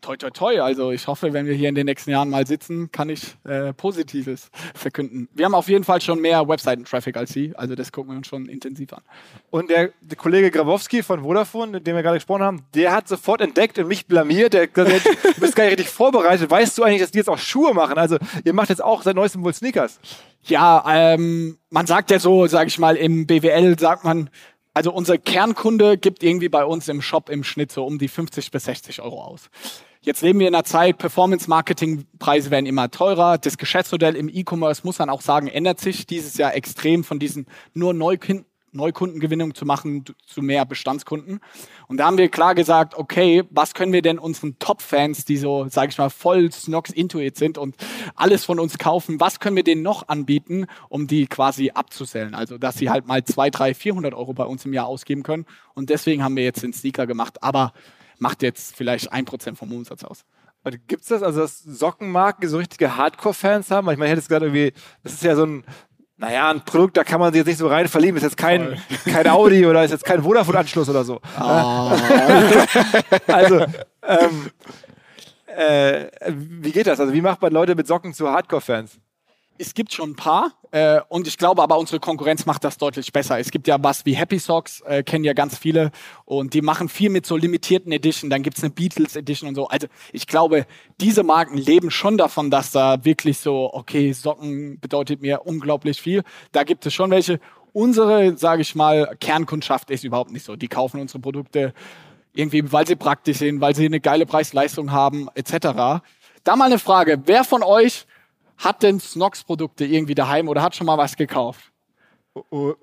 [0.05, 0.61] Toi, toi, toi.
[0.61, 3.73] Also ich hoffe, wenn wir hier in den nächsten Jahren mal sitzen, kann ich äh,
[3.73, 5.31] Positives verkünden.
[5.33, 7.57] Wir haben auf jeden Fall schon mehr Webseiten-Traffic als Sie.
[7.57, 9.01] Also das gucken wir uns schon intensiv an.
[9.49, 13.09] Und der, der Kollege Grabowski von Vodafone, mit dem wir gerade gesprochen haben, der hat
[13.09, 14.53] sofort entdeckt und mich blamiert.
[14.53, 16.51] Der, der, du bist gar nicht richtig vorbereitet.
[16.51, 17.97] Weißt du eigentlich, dass die jetzt auch Schuhe machen?
[17.97, 20.01] Also ihr macht jetzt auch seit neuestem wohl Sneakers.
[20.43, 24.29] Ja, ähm, man sagt ja so, sage ich mal, im BWL sagt man,
[24.75, 28.51] also unser Kernkunde gibt irgendwie bei uns im Shop im Schnitt so um die 50
[28.51, 29.49] bis 60 Euro aus.
[30.05, 33.39] Jetzt leben wir in einer Zeit, Performance-Marketing-Preise werden immer teurer.
[33.39, 37.47] Das Geschäftsmodell im E-Commerce, muss man auch sagen, ändert sich dieses Jahr extrem von diesen
[37.73, 41.39] nur Neukunden Neukundengewinnung zu machen zu mehr Bestandskunden.
[41.87, 45.69] Und da haben wir klar gesagt, okay, was können wir denn unseren Top-Fans, die so,
[45.69, 47.77] sage ich mal, voll Snox Intuit sind und
[48.17, 52.35] alles von uns kaufen, was können wir denen noch anbieten, um die quasi abzusellen?
[52.35, 55.47] Also, dass sie halt mal 200, 300, 400 Euro bei uns im Jahr ausgeben können.
[55.75, 57.45] Und deswegen haben wir jetzt den Sneaker gemacht.
[57.45, 57.73] Aber
[58.19, 60.25] macht jetzt vielleicht ein Prozent vom Umsatz aus.
[60.87, 63.91] Gibt es das, also dass Sockenmarken so richtige Hardcore-Fans haben?
[63.91, 64.73] Ich meine, ich hätte es gerade irgendwie,
[65.03, 65.65] das ist ja so ein,
[66.17, 68.17] naja, ein Produkt, da kann man sich jetzt nicht so rein verlieben.
[68.17, 71.21] Ist jetzt kein, kein Audi oder ist jetzt kein Vodafone-Anschluss oder so.
[71.39, 71.43] Oh.
[73.27, 73.67] also,
[74.03, 74.51] ähm,
[75.47, 76.99] äh, wie geht das?
[76.99, 78.99] Also, wie macht man Leute mit Socken zu Hardcore-Fans?
[79.57, 83.13] Es gibt schon ein paar äh, und ich glaube aber, unsere Konkurrenz macht das deutlich
[83.13, 83.39] besser.
[83.39, 85.93] Es gibt ja was wie Happy Socks, äh, kennen ja ganz viele
[86.25, 88.29] und die machen viel mit so limitierten Edition.
[88.29, 89.69] Dann gibt's eine Beatles Edition und so.
[89.69, 90.67] Also ich glaube,
[91.01, 96.25] diese Marken leben schon davon, dass da wirklich so, okay, Socken bedeutet mir unglaublich viel.
[96.51, 97.39] Da gibt es schon welche.
[97.73, 100.57] Unsere, sage ich mal, Kernkundschaft ist überhaupt nicht so.
[100.57, 101.73] Die kaufen unsere Produkte
[102.33, 106.03] irgendwie, weil sie praktisch sind, weil sie eine geile Preis-Leistung haben, etc.
[106.43, 107.23] Da mal eine Frage.
[107.27, 108.07] Wer von euch
[108.59, 111.73] hat denn Snox-Produkte irgendwie daheim oder hat schon mal was gekauft?
[112.51, 112.75] Ui,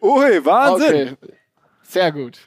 [0.00, 1.16] ui, Wahnsinn.
[1.20, 1.34] Okay.
[1.82, 2.38] Sehr gut.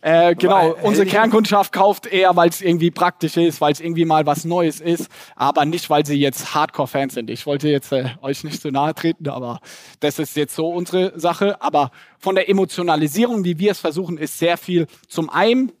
[0.00, 4.04] Äh, genau, weil, unsere Kernkundschaft kauft eher, weil es irgendwie praktisch ist, weil es irgendwie
[4.04, 7.30] mal was Neues ist, aber nicht, weil sie jetzt Hardcore-Fans sind.
[7.30, 9.60] Ich wollte jetzt äh, euch nicht zu nahe treten, aber
[10.00, 11.60] das ist jetzt so unsere Sache.
[11.60, 15.72] Aber von der Emotionalisierung, wie wir es versuchen, ist sehr viel zum einen äh,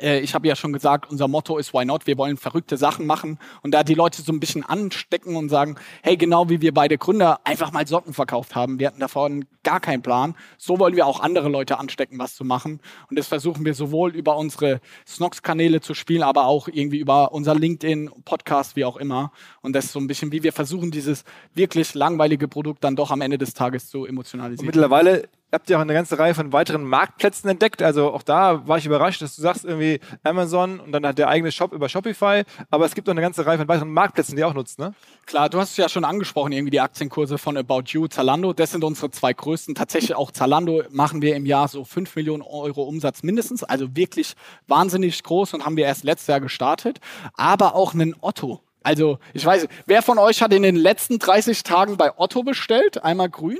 [0.00, 2.06] ich habe ja schon gesagt, unser Motto ist Why Not?
[2.06, 3.38] Wir wollen verrückte Sachen machen.
[3.62, 6.96] Und da die Leute so ein bisschen anstecken und sagen, hey, genau wie wir beide
[6.96, 11.06] Gründer einfach mal Socken verkauft haben, wir hatten davon gar keinen Plan, so wollen wir
[11.06, 12.80] auch andere Leute anstecken, was zu machen.
[13.10, 17.54] Und das versuchen wir sowohl über unsere Snox-Kanäle zu spielen, aber auch irgendwie über unser
[17.54, 19.32] LinkedIn, Podcast, wie auch immer.
[19.60, 21.24] Und das ist so ein bisschen, wie wir versuchen, dieses
[21.54, 24.68] wirklich langweilige Produkt dann doch am Ende des Tages zu emotionalisieren.
[24.68, 27.82] Und mittlerweile habt ihr auch eine ganze Reihe von weiteren Marktplätzen entdeckt.
[27.82, 31.28] Also auch da war ich überrascht, dass du sagst irgendwie Amazon und dann hat der
[31.28, 32.44] eigene Shop über Shopify.
[32.70, 34.94] Aber es gibt auch eine ganze Reihe von weiteren Marktplätzen, die ihr auch nutzt, ne?
[35.26, 38.52] Klar, du hast es ja schon angesprochen, irgendwie die Aktienkurse von About You, Zalando.
[38.52, 39.74] Das sind unsere zwei größten.
[39.74, 43.62] Tatsächlich auch Zalando machen wir im Jahr so 5 Millionen Euro Umsatz mindestens.
[43.64, 44.34] Also wirklich
[44.66, 46.98] wahnsinnig groß und haben wir erst letztes Jahr gestartet.
[47.34, 48.60] Aber auch einen Otto.
[48.82, 53.04] Also, ich weiß, wer von euch hat in den letzten 30 Tagen bei Otto bestellt?
[53.04, 53.58] Einmal grün?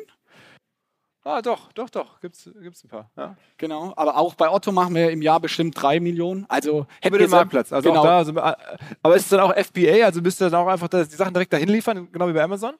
[1.23, 3.11] Ah, doch, doch, doch, gibt's, gibt's ein paar.
[3.15, 3.37] Ja.
[3.59, 6.47] Genau, aber auch bei Otto machen wir im Jahr bestimmt drei Millionen.
[6.49, 7.73] Also hätten wir den Marktplatz.
[7.73, 8.03] Also genau.
[8.03, 10.05] da, also, aber ist es dann auch FBA?
[10.05, 12.75] Also müsst ihr dann auch einfach die Sachen direkt dahin liefern, genau wie bei Amazon?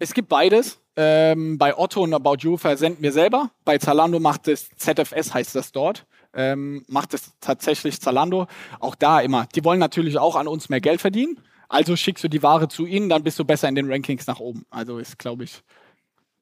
[0.00, 0.80] Es gibt beides.
[0.96, 3.50] Ähm, bei Otto und About You versenden wir selber.
[3.64, 6.06] Bei Zalando macht es ZFS, heißt das dort.
[6.32, 8.48] Ähm, macht es tatsächlich Zalando.
[8.80, 9.46] Auch da immer.
[9.54, 11.38] Die wollen natürlich auch an uns mehr Geld verdienen.
[11.68, 14.40] Also schickst du die Ware zu ihnen, dann bist du besser in den Rankings nach
[14.40, 14.66] oben.
[14.70, 15.62] Also ist, glaube ich,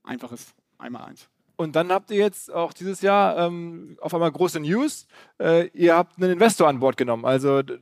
[0.03, 1.29] einfaches einmal eins.
[1.61, 5.09] Und dann habt ihr jetzt auch dieses Jahr ähm, auf einmal große News.
[5.41, 7.25] Äh, ihr habt einen Investor an Bord genommen.
[7.25, 7.79] Also äh,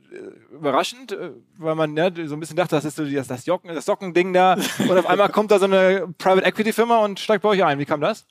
[0.51, 1.29] überraschend, äh,
[1.59, 4.33] weil man ja, so ein bisschen dachte, das ist so das, das, Jocken, das Sockending
[4.33, 4.55] da.
[4.79, 7.77] Und auf einmal kommt da so eine Private Equity Firma und steigt bei euch ein.
[7.77, 8.25] Wie kam das?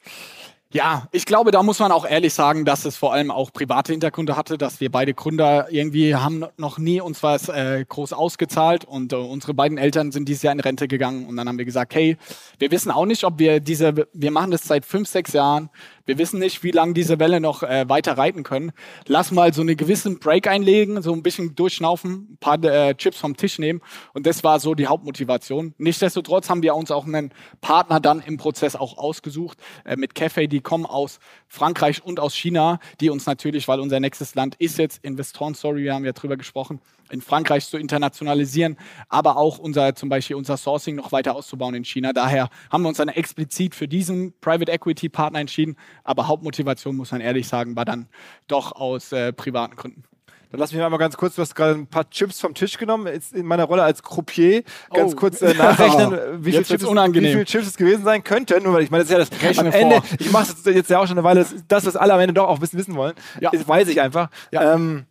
[0.76, 3.92] Ja, ich glaube, da muss man auch ehrlich sagen, dass es vor allem auch private
[3.92, 8.84] Hintergründe hatte, dass wir beide Gründer irgendwie haben noch nie uns was äh, groß ausgezahlt
[8.84, 11.64] und äh, unsere beiden Eltern sind dieses Jahr in Rente gegangen und dann haben wir
[11.64, 12.18] gesagt, hey,
[12.58, 15.70] wir wissen auch nicht, ob wir diese, wir machen das seit fünf, sechs Jahren,
[16.06, 18.72] wir wissen nicht, wie lange diese Welle noch äh, weiter reiten können.
[19.06, 23.18] Lass mal so einen gewissen Break einlegen, so ein bisschen durchschnaufen, ein paar äh, Chips
[23.18, 23.80] vom Tisch nehmen.
[24.14, 25.74] Und das war so die Hauptmotivation.
[25.78, 30.48] Nichtsdestotrotz haben wir uns auch einen Partner dann im Prozess auch ausgesucht äh, mit Cafe.
[30.48, 34.78] Die kommen aus Frankreich und aus China, die uns natürlich, weil unser nächstes Land ist
[34.78, 38.76] jetzt Investoren, sorry, wir haben ja drüber gesprochen, in Frankreich zu internationalisieren,
[39.08, 42.12] aber auch unser, zum Beispiel unser Sourcing noch weiter auszubauen in China.
[42.12, 45.76] Daher haben wir uns dann explizit für diesen Private Equity Partner entschieden.
[46.04, 48.08] Aber Hauptmotivation, muss man ehrlich sagen, war dann
[48.48, 50.04] doch aus äh, privaten Gründen.
[50.50, 53.08] Dann lass mich mal ganz kurz, du hast gerade ein paar Chips vom Tisch genommen.
[53.08, 55.16] Jetzt in meiner Rolle als Croupier ganz oh.
[55.16, 56.12] kurz äh, nachrechnen,
[56.44, 58.62] wie viele, Chips, wie viele Chips es gewesen sein könnten.
[58.62, 60.16] Nur weil ich meine, das ist ja das am Ende, vor.
[60.18, 62.46] ich mache das jetzt ja auch schon eine Weile, das, was alle am Ende doch
[62.46, 63.50] auch wissen, wissen wollen, ja.
[63.50, 64.30] das weiß ich einfach.
[64.52, 64.74] Ja.
[64.74, 65.06] Ähm,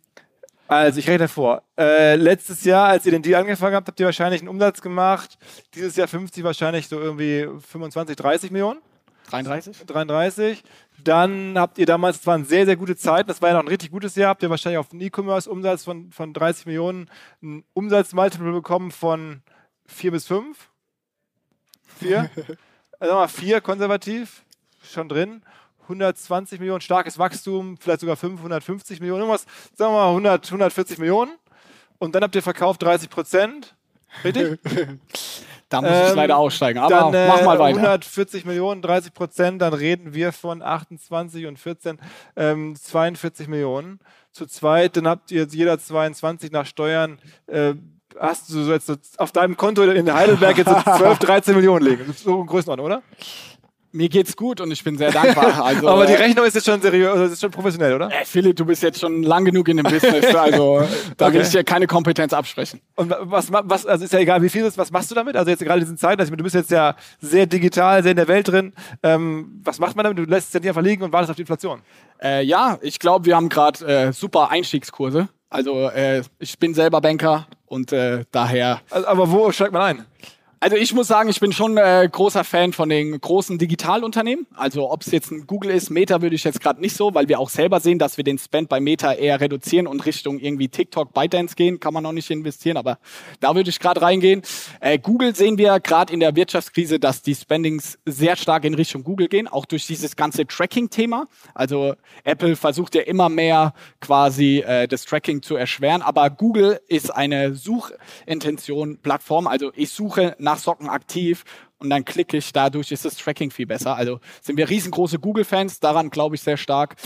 [0.68, 1.62] also ich rechne vor.
[1.78, 5.38] Äh, letztes Jahr, als ihr den Deal angefangen habt, habt ihr wahrscheinlich einen Umsatz gemacht.
[5.74, 8.80] Dieses Jahr 50 wahrscheinlich so irgendwie 25, 30 Millionen.
[9.30, 9.86] 33?
[9.86, 10.62] 33.
[11.02, 13.68] Dann habt ihr damals, das waren sehr, sehr gute Zeiten, das war ja noch ein
[13.68, 17.10] richtig gutes Jahr, habt ihr wahrscheinlich auf einen E-Commerce-Umsatz von, von 30 Millionen
[17.42, 19.42] einen Umsatzmultiple bekommen von
[19.86, 20.70] 4 bis 5.
[21.98, 22.30] 4.
[22.98, 24.44] also mal 4 konservativ,
[24.82, 25.42] schon drin.
[25.88, 31.32] 120 Millionen, starkes Wachstum, vielleicht sogar 550 Millionen, irgendwas, sagen wir mal 100, 140 Millionen.
[31.98, 33.74] Und dann habt ihr verkauft 30 Prozent.
[34.24, 34.58] Richtig?
[35.68, 36.78] Da muss ich Ähm, leider aussteigen.
[36.78, 37.78] Aber Dann äh, mach mal weiter.
[37.78, 41.98] 140 Millionen, 30 Prozent, dann reden wir von 28 und 14,
[42.36, 43.98] ähm, 42 Millionen.
[44.30, 47.18] Zu zweit, dann habt ihr jetzt jeder 22 nach Steuern.
[47.48, 47.74] Äh,
[48.20, 52.12] hast du so jetzt auf deinem Konto in Heidelberg jetzt so 12, 13 Millionen liegen.
[52.16, 53.02] So in Größenordnung, oder?
[53.96, 55.58] Mir geht's gut und ich bin sehr dankbar.
[55.64, 58.10] Also, Aber die äh, Rechnung ist jetzt schon seriös, also ist schon professionell, oder?
[58.12, 60.82] Ey, Philipp, du bist jetzt schon lang genug in dem Business, also
[61.16, 61.46] da will Okay.
[61.46, 62.80] ich dir keine Kompetenz absprechen.
[62.94, 65.14] Und wa- was, was, also ist ja egal, wie viel es ist, was machst du
[65.14, 65.34] damit?
[65.36, 68.16] Also jetzt gerade in diesen Zeiten, also du bist jetzt ja sehr digital, sehr in
[68.16, 68.74] der Welt drin.
[69.02, 70.18] Ähm, was macht man damit?
[70.18, 71.80] Du lässt es ja nicht einfach liegen und wartest auf die Inflation.
[72.22, 75.28] Äh, ja, ich glaube, wir haben gerade äh, super Einstiegskurse.
[75.48, 78.80] Also äh, ich bin selber Banker und äh, daher.
[78.90, 80.04] Also, aber wo steigt man ein?
[80.66, 84.48] Also ich muss sagen, ich bin schon äh, großer Fan von den großen Digitalunternehmen.
[84.56, 87.28] Also ob es jetzt ein Google ist, Meta würde ich jetzt gerade nicht so, weil
[87.28, 90.66] wir auch selber sehen, dass wir den Spend bei Meta eher reduzieren und Richtung irgendwie
[90.66, 91.78] TikTok, ByteDance gehen.
[91.78, 92.98] Kann man noch nicht investieren, aber
[93.38, 94.42] da würde ich gerade reingehen.
[94.80, 99.04] Äh, Google sehen wir gerade in der Wirtschaftskrise, dass die Spendings sehr stark in Richtung
[99.04, 101.26] Google gehen, auch durch dieses ganze Tracking-Thema.
[101.54, 107.14] Also Apple versucht ja immer mehr quasi äh, das Tracking zu erschweren, aber Google ist
[107.14, 109.46] eine Suchintention-Plattform.
[109.46, 111.44] Also ich suche nach Socken aktiv
[111.78, 113.96] und dann klicke ich, dadurch ist das Tracking viel besser.
[113.96, 116.96] Also sind wir riesengroße Google-Fans, daran glaube ich sehr stark.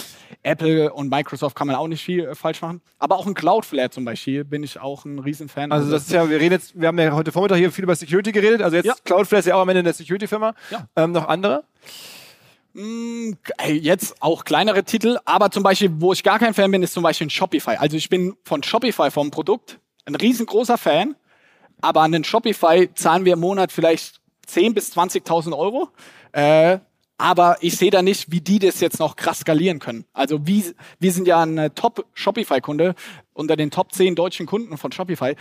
[0.43, 2.81] Apple und Microsoft kann man auch nicht viel äh, falsch machen.
[2.99, 5.73] Aber auch ein Cloudflare zum Beispiel bin ich auch ein Riesenfan.
[5.73, 7.95] Also das ist ja, wir reden jetzt, wir haben ja heute Vormittag hier viel über
[7.97, 8.63] Security geredet.
[8.63, 8.95] Also jetzt Ja.
[9.05, 10.55] Cloudflare ist ja auch am Ende eine Security-Firma.
[10.71, 10.87] Ja.
[10.97, 11.65] Ähm, noch andere?
[12.73, 13.33] Mm,
[13.67, 17.03] Jetzt auch kleinere Titel, aber zum Beispiel, wo ich gar kein Fan bin, ist zum
[17.03, 17.73] Beispiel ein Shopify.
[17.77, 21.17] Also ich bin von Shopify vom Produkt ein riesengroßer Fan,
[21.81, 25.89] aber an den Shopify zahlen wir im Monat vielleicht 10.000 bis 20.000 Euro.
[26.33, 26.79] Äh,
[27.21, 30.07] aber ich sehe da nicht, wie die das jetzt noch krass skalieren können.
[30.15, 30.65] Also wie,
[31.01, 32.95] wir sind ja ein äh, Top-Shopify-Kunde
[33.35, 35.37] unter den Top 10 deutschen Kunden von Shopify.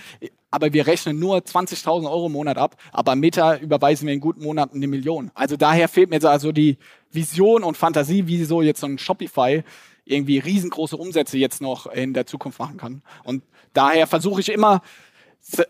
[0.51, 2.75] Aber wir rechnen nur 20.000 Euro im Monat ab.
[2.91, 5.31] Aber Meta überweisen wir in guten Monaten eine Million.
[5.35, 6.77] Also daher fehlt mir so also die
[7.11, 9.63] Vision und Fantasie, wie so jetzt so ein Shopify
[10.03, 13.03] irgendwie riesengroße Umsätze jetzt noch in der Zukunft machen kann.
[13.23, 14.81] Und daher versuche ich immer,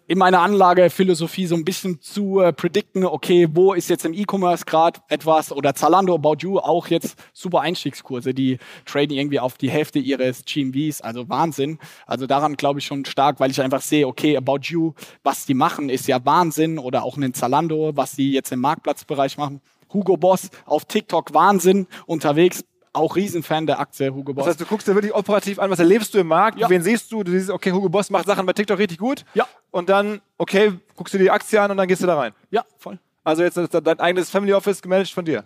[0.08, 4.66] in meiner Anlagephilosophie so ein bisschen zu äh, predikten, okay, wo ist jetzt im E-Commerce
[4.66, 9.70] gerade etwas oder Zalando, About You auch jetzt super Einstiegskurse, die traden irgendwie auf die
[9.70, 11.80] Hälfte ihres GMVs, also Wahnsinn.
[12.06, 15.54] Also daran glaube ich schon stark, weil ich einfach sehe, okay, About You, was die
[15.54, 19.62] machen, ist ja Wahnsinn oder auch einen Zalando, was die jetzt im Marktplatzbereich machen.
[19.94, 22.64] Hugo Boss auf TikTok Wahnsinn unterwegs,
[23.00, 24.46] auch Riesenfan der Aktie Hugo Boss.
[24.46, 26.70] Das heißt, du guckst dir wirklich operativ an, was erlebst du im Markt, Ja.
[26.70, 29.26] wen siehst du, du siehst, okay, Hugo Boss macht Sachen bei TikTok richtig gut.
[29.34, 29.48] Ja.
[29.72, 32.34] Und dann, okay, guckst du dir die Aktie an und dann gehst du da rein.
[32.52, 33.00] ja, voll.
[33.24, 35.44] Also jetzt ist dein eigenes Family Office gemanagt von dir.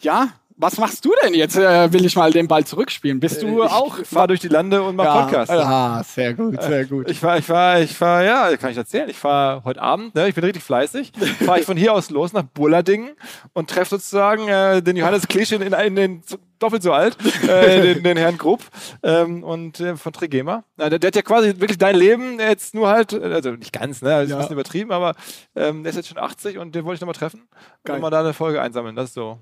[0.00, 1.56] Ja, was machst du denn jetzt?
[1.56, 3.20] Äh, will ich mal den Ball zurückspielen.
[3.20, 3.98] Bist du ich auch?
[4.04, 5.50] fahr durch die Lande und mach Podcast.
[5.50, 7.10] Ah, sehr gut, sehr gut.
[7.10, 9.08] Ich fahr, ich fahr, ich fahr, ja, kann ich erzählen.
[9.08, 11.12] Ich fahr heute Abend, ne, ich bin richtig fleißig,
[11.44, 13.10] fahre ich von hier aus los nach Bullardingen
[13.52, 16.22] und treffe sozusagen äh, den Johannes Klisch in, in, in den
[16.58, 17.16] doppelt so alt,
[17.48, 18.62] äh, den, den Herrn Grupp
[19.02, 20.64] ähm, und äh, von Trigema.
[20.76, 23.72] Na, der, der hat ja quasi wirklich dein Leben jetzt nur halt, äh, also nicht
[23.72, 24.36] ganz, ne, das ist Ja.
[24.36, 25.14] ein bisschen übertrieben, aber
[25.54, 27.48] ähm, der ist jetzt schon 80 und den wollte ich nochmal treffen
[27.84, 27.96] Geil.
[27.96, 28.96] und mal da eine Folge einsammeln.
[28.96, 29.38] Das ist so.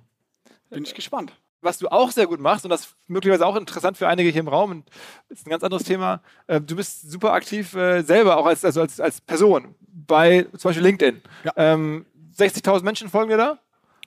[0.71, 1.33] Bin ich gespannt.
[1.61, 4.41] was du auch sehr gut machst, und das ist möglicherweise auch interessant für einige hier
[4.41, 4.91] im Raum, und
[5.31, 8.83] ist ein ganz anderes Thema, äh, du bist super aktiv äh, selber, auch als, also
[8.83, 11.23] als, als Person, bei zum Beispiel LinkedIn.
[11.45, 11.53] Ja.
[11.57, 12.05] Ähm,
[12.37, 13.59] 60.000 Menschen folgen dir da.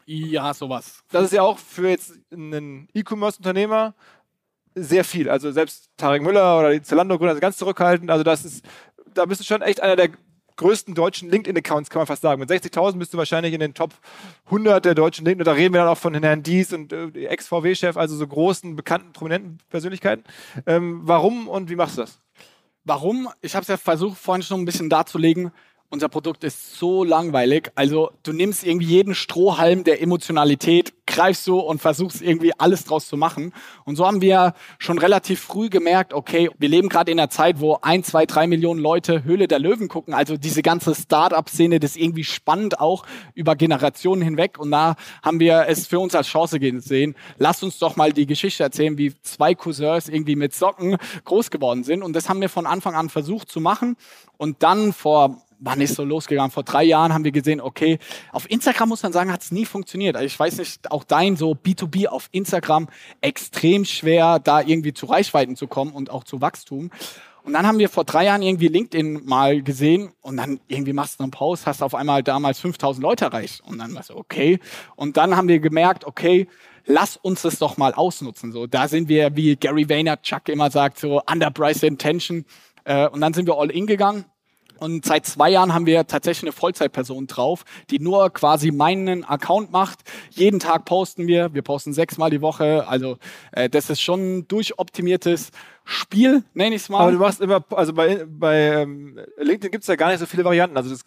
[0.09, 1.03] Ja, sowas.
[1.11, 3.93] Das ist ja auch für jetzt einen E-Commerce-Unternehmer
[4.73, 5.29] sehr viel.
[5.29, 8.09] Also selbst Tarek Müller oder die Zalando-Gründer sind ganz zurückhaltend.
[8.09, 8.65] Also das ist,
[9.13, 10.11] da bist du schon echt einer der
[10.55, 12.39] größten deutschen LinkedIn-Accounts, kann man fast sagen.
[12.39, 13.93] Mit 60.000 bist du wahrscheinlich in den Top
[14.45, 15.43] 100 der deutschen LinkedIn.
[15.43, 19.11] Da reden wir dann auch von Herrn Dies und äh, Ex-VW-Chef, also so großen, bekannten,
[19.11, 20.23] prominenten Persönlichkeiten.
[20.65, 22.21] Ähm, warum und wie machst du das?
[22.85, 23.27] Warum?
[23.41, 25.51] Ich habe es ja versucht, vorhin schon ein bisschen darzulegen.
[25.89, 27.71] Unser Produkt ist so langweilig.
[27.75, 33.07] Also du nimmst irgendwie jeden Strohhalm der Emotionalität, greifst so und versuchst irgendwie alles draus
[33.07, 33.53] zu machen.
[33.85, 37.61] Und so haben wir schon relativ früh gemerkt, okay, wir leben gerade in einer Zeit,
[37.61, 40.13] wo ein, zwei, drei Millionen Leute Höhle der Löwen gucken.
[40.13, 44.59] Also diese ganze Start-up-Szene, das ist irgendwie spannend auch über Generationen hinweg.
[44.59, 47.15] Und da haben wir es für uns als Chance gesehen.
[47.37, 51.85] Lass uns doch mal die Geschichte erzählen, wie zwei Cousins irgendwie mit Socken groß geworden
[51.85, 52.03] sind.
[52.03, 53.95] Und das haben wir von Anfang an versucht zu machen.
[54.35, 56.51] Und dann vor wann ist so losgegangen?
[56.51, 57.99] Vor drei Jahren haben wir gesehen, okay,
[58.31, 60.15] auf Instagram muss man sagen, hat es nie funktioniert.
[60.15, 62.87] Also ich weiß nicht, auch dein so B2B auf Instagram
[63.21, 66.91] extrem schwer, da irgendwie zu Reichweiten zu kommen und auch zu Wachstum.
[67.43, 71.19] Und dann haben wir vor drei Jahren irgendwie LinkedIn mal gesehen und dann irgendwie machst
[71.19, 73.61] du einen Post, hast auf einmal damals 5000 Leute erreicht.
[73.65, 74.59] Und dann war so, okay.
[74.97, 76.47] Und dann haben wir gemerkt, okay,
[76.85, 78.51] lass uns das doch mal ausnutzen.
[78.51, 82.43] So, da sind wir, wie Gary Vaynerchuk immer sagt, so underpriced intention.
[82.83, 84.25] Äh, und dann sind wir all in gegangen
[84.77, 89.71] Und seit zwei Jahren haben wir tatsächlich eine Vollzeitperson drauf, die nur quasi meinen Account
[89.71, 89.99] macht.
[90.31, 91.53] Jeden Tag posten wir.
[91.53, 92.87] Wir posten sechsmal die Woche.
[92.87, 93.17] Also
[93.51, 95.51] äh, das ist schon ein durchoptimiertes
[95.83, 97.01] Spiel, nenne ich es mal.
[97.01, 100.25] Aber du machst immer, also bei, bei ähm, LinkedIn gibt es ja gar nicht so
[100.25, 100.77] viele Varianten.
[100.77, 101.03] Also das,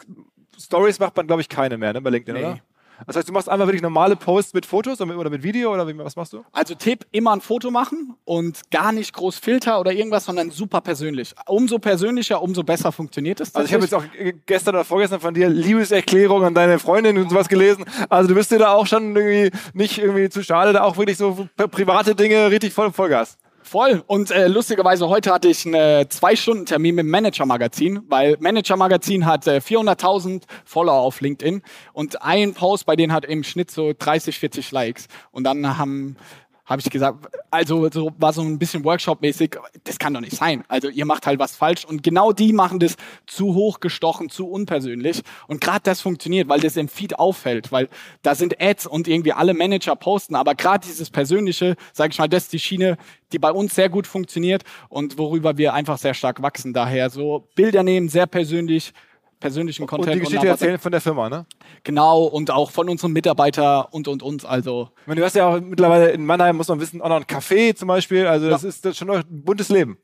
[0.59, 2.47] Stories macht man, glaube ich, keine mehr ne, bei LinkedIn, Nee.
[2.47, 2.59] oder?
[3.07, 6.15] Das heißt, du machst einfach wirklich normale Posts mit Fotos oder mit, Video oder was
[6.15, 6.43] machst du?
[6.51, 10.81] Also Tipp, immer ein Foto machen und gar nicht groß Filter oder irgendwas, sondern super
[10.81, 11.33] persönlich.
[11.47, 13.55] Umso persönlicher, umso besser funktioniert es.
[13.55, 14.03] Also ich habe jetzt auch
[14.45, 17.85] gestern oder vorgestern von dir Liebeserklärung an deine Freundin und sowas gelesen.
[18.09, 21.17] Also du bist dir da auch schon irgendwie nicht irgendwie zu schade, da auch wirklich
[21.17, 23.37] so pri- private Dinge richtig voll Vollgas.
[23.71, 24.03] Voll.
[24.05, 30.41] Und äh, lustigerweise heute hatte ich einen Zwei-Stunden-Termin mit Manager-Magazin, weil Manager-Magazin hat äh, 400.000
[30.65, 31.61] Follower auf LinkedIn
[31.93, 35.07] und ein Post bei denen hat im Schnitt so 30, 40 Likes.
[35.31, 36.17] Und dann haben
[36.65, 40.63] habe ich gesagt, also so war so ein bisschen Workshop-mäßig, das kann doch nicht sein.
[40.67, 42.95] Also ihr macht halt was falsch und genau die machen das
[43.27, 47.89] zu hochgestochen, zu unpersönlich und gerade das funktioniert, weil das im Feed auffällt, weil
[48.21, 52.29] da sind Ads und irgendwie alle Manager posten, aber gerade dieses Persönliche, sage ich mal,
[52.29, 52.97] das ist die Schiene,
[53.31, 56.73] die bei uns sehr gut funktioniert und worüber wir einfach sehr stark wachsen.
[56.73, 58.93] Daher so Bilder nehmen, sehr persönlich,
[59.41, 60.07] persönlichen Content.
[60.07, 61.45] und die Geschichte was- erzählen von der Firma, ne?
[61.83, 64.45] Genau, und auch von unseren Mitarbeitern und, und, und.
[64.45, 67.17] Also Ich meine, du hast ja auch mittlerweile in Mannheim, muss man wissen, auch noch
[67.17, 68.25] ein Café zum Beispiel.
[68.27, 69.97] Also das ist das schon ein buntes Leben.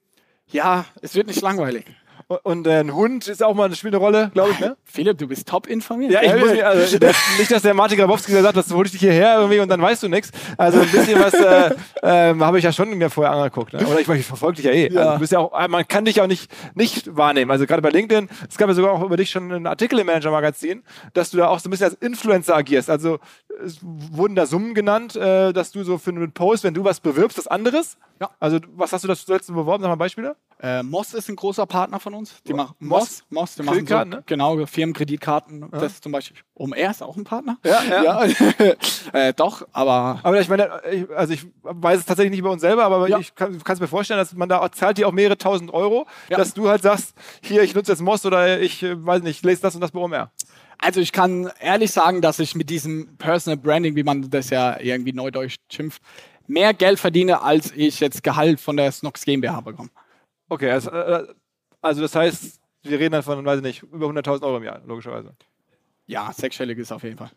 [0.52, 1.86] ja, es wird nicht langweilig.
[2.44, 4.76] Und, äh, ein Hund ist auch mal, spielt eine Rolle, glaube ich, ne?
[4.84, 6.12] Philipp, du bist top informiert.
[6.12, 6.98] Ja, ich muss mich, also,
[7.38, 9.82] nicht, dass der Martin Grabowski gesagt hat, das hole ich dich hierher irgendwie und dann
[9.82, 10.32] weißt du nichts.
[10.58, 13.72] Also ein bisschen was äh, ähm, habe ich ja schon mir vorher angeguckt.
[13.72, 13.88] Ne?
[13.88, 14.92] Oder ich, ich verfolge dich ja eh.
[14.92, 15.00] Ja.
[15.00, 17.50] Also, du bist ja auch, man kann dich auch nicht, nicht wahrnehmen.
[17.50, 20.08] Also gerade bei LinkedIn, es gab ja sogar auch über dich schon einen Artikel im
[20.08, 22.90] Manager-Magazin, dass du da auch so ein bisschen als Influencer agierst.
[22.90, 23.20] Also
[23.66, 27.00] es wurden da Summen genannt, äh, dass du so für einen Post, wenn du was
[27.00, 27.98] bewirbst, das anderes.
[28.20, 28.32] Ja.
[28.42, 29.82] Also was hast du das zuletzt beworben?
[29.82, 30.36] Sag mal Beispiele.
[30.60, 32.41] Äh, Moss ist ein großer Partner von uns.
[32.48, 33.24] Die machen Moss?
[33.30, 34.24] Moss, die machen so, ne?
[34.26, 35.70] genau Firmenkreditkarten.
[35.72, 36.41] Das ist zum Beispiel.
[36.56, 37.58] OMR ist auch ein Partner.
[37.63, 38.24] Ja, ja.
[39.13, 42.62] äh, doch, aber Aber ich meine, ich, also ich weiß es tatsächlich nicht über uns
[42.62, 43.20] selber, aber Ja.
[43.20, 46.38] ich kann es mir vorstellen, dass man da zahlt dir auch mehrere tausend Euro, Ja.
[46.38, 49.62] dass du halt sagst, hier, ich nutze jetzt Moss oder ich äh, weiß nicht, lese
[49.62, 50.32] das und das bei OMR.
[50.80, 54.80] Also ich kann ehrlich sagen, dass ich mit diesem Personal Branding, wie man das ja
[54.80, 56.02] irgendwie neudeutsch schimpft,
[56.48, 59.89] mehr Geld verdiene, als ich jetzt Gehalt von der Snox GmbH bekomme.
[60.50, 61.28] Okay, also, äh,
[61.82, 64.82] also das heißt, wir reden dann von, weiß ich nicht, über 100.000 Euro im Jahr,
[64.86, 65.36] logischerweise.
[66.06, 67.32] Ja, sechsstellig ist auf jeden Fall.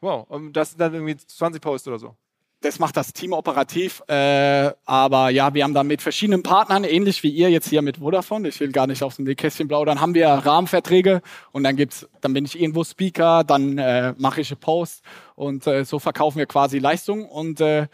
[0.00, 2.16] Wow, und das sind dann irgendwie 20 Posts oder so.
[2.62, 4.02] Das macht das Team operativ.
[4.06, 7.96] Äh, aber ja, wir haben dann mit verschiedenen Partnern, ähnlich wie ihr jetzt hier mit
[7.98, 12.06] Vodafone, ich will gar nicht aus dem Nähkästchen plaudern, haben wir Rahmenverträge und dann gibt's,
[12.20, 15.02] dann bin ich irgendwo Speaker, dann äh, mache ich einen Post
[15.36, 17.88] und äh, so verkaufen wir quasi Leistung und äh,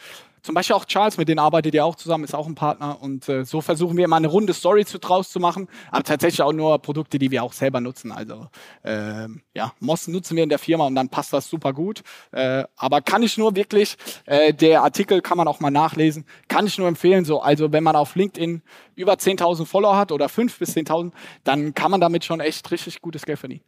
[0.46, 3.28] zum Beispiel auch Charles, mit denen arbeitet ihr auch zusammen, ist auch ein Partner und
[3.28, 6.52] äh, so versuchen wir immer eine runde Story zu draus zu machen, aber tatsächlich auch
[6.52, 8.12] nur Produkte, die wir auch selber nutzen.
[8.12, 8.46] Also
[8.84, 12.04] ähm, ja, Moss nutzen wir in der Firma und dann passt das super gut.
[12.30, 16.64] Äh, aber kann ich nur wirklich, äh, der Artikel kann man auch mal nachlesen, kann
[16.68, 17.24] ich nur empfehlen.
[17.24, 18.62] So, also wenn man auf LinkedIn
[18.94, 21.10] über 10.000 Follower hat oder 5 bis 10.000,
[21.42, 23.64] dann kann man damit schon echt richtig gutes Geld verdienen.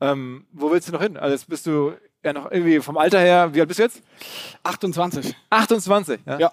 [0.00, 1.18] Ähm, wo willst du noch hin?
[1.18, 4.02] Also jetzt bist du ja noch irgendwie vom Alter her, wie alt bist du jetzt?
[4.62, 5.34] 28.
[5.50, 6.20] 28.
[6.26, 6.38] Ja.
[6.38, 6.52] Ja.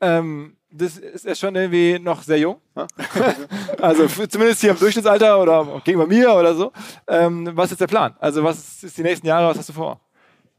[0.00, 2.60] Ähm, das ist ja schon irgendwie noch sehr jung.
[3.80, 6.72] also für, zumindest hier im Durchschnittsalter oder gegenüber mir oder so.
[7.06, 8.14] Ähm, was ist der Plan?
[8.18, 10.00] Also was ist die nächsten Jahre, was hast du vor?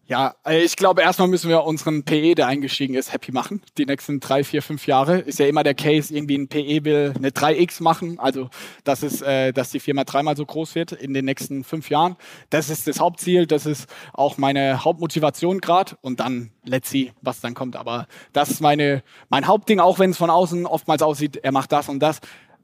[0.09, 3.61] Ja, äh, ich glaube, erstmal müssen wir unseren PE, der eingestiegen ist, happy machen.
[3.77, 7.13] Die nächsten drei, vier, fünf Jahre ist ja immer der Case, irgendwie ein PE will
[7.15, 8.19] eine 3x machen.
[8.19, 8.49] Also,
[8.83, 12.15] das ist, äh, dass die Firma dreimal so groß wird in den nächsten fünf Jahren.
[12.49, 15.95] Das ist das Hauptziel, das ist auch meine Hauptmotivation gerade.
[16.01, 17.75] Und dann, let's see, was dann kommt.
[17.75, 21.71] Aber das ist meine, mein Hauptding, auch wenn es von außen oftmals aussieht, er macht
[21.71, 22.19] das und das.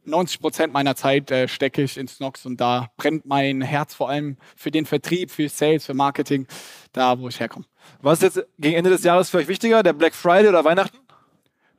[0.08, 4.10] 90 Prozent meiner Zeit äh, stecke ich in Snox und da brennt mein Herz vor
[4.10, 6.48] allem für den Vertrieb, für Sales, für Marketing,
[6.94, 7.66] da wo ich herkomme.
[8.02, 9.84] Was ist jetzt gegen Ende des Jahres für euch wichtiger?
[9.84, 10.98] Der Black Friday oder Weihnachten?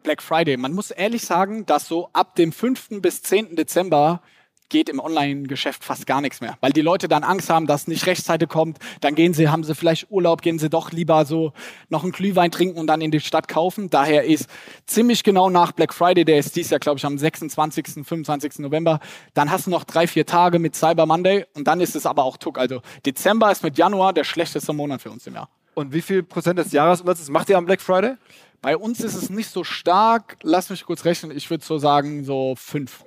[0.02, 0.56] Black Friday.
[0.56, 3.00] Man muss ehrlich sagen, dass so ab dem 5.
[3.02, 3.56] bis 10.
[3.56, 4.22] Dezember
[4.68, 8.06] geht im Online-Geschäft fast gar nichts mehr, weil die Leute dann Angst haben, dass nicht
[8.06, 8.78] rechtzeitig kommt.
[9.00, 11.52] Dann gehen sie, haben sie vielleicht Urlaub, gehen sie doch lieber so
[11.88, 13.90] noch einen Glühwein trinken und dann in die Stadt kaufen.
[13.90, 14.48] Daher ist
[14.86, 18.58] ziemlich genau nach Black Friday, der ist dies Jahr, glaube ich, am 26., 25.
[18.58, 19.00] November.
[19.34, 22.24] Dann hast du noch drei, vier Tage mit Cyber Monday und dann ist es aber
[22.24, 22.58] auch Tuck.
[22.58, 25.48] Also Dezember ist mit Januar der schlechteste Monat für uns im Jahr.
[25.74, 28.14] Und wie viel Prozent des Jahresumsatzes macht ihr am Black Friday?
[28.62, 30.36] Bei uns ist es nicht so stark.
[30.42, 31.30] Lass mich kurz rechnen.
[31.36, 33.04] Ich würde so sagen, so fünf.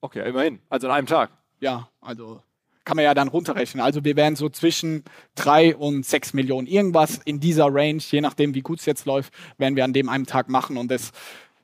[0.00, 0.60] Okay, immerhin.
[0.68, 1.30] Also an einem Tag.
[1.60, 2.42] Ja, also
[2.84, 3.84] kann man ja dann runterrechnen.
[3.84, 6.66] Also wir wären so zwischen drei und sechs Millionen.
[6.66, 10.08] Irgendwas in dieser Range, je nachdem, wie gut es jetzt läuft, werden wir an dem
[10.08, 10.78] einen Tag machen.
[10.78, 11.12] Und das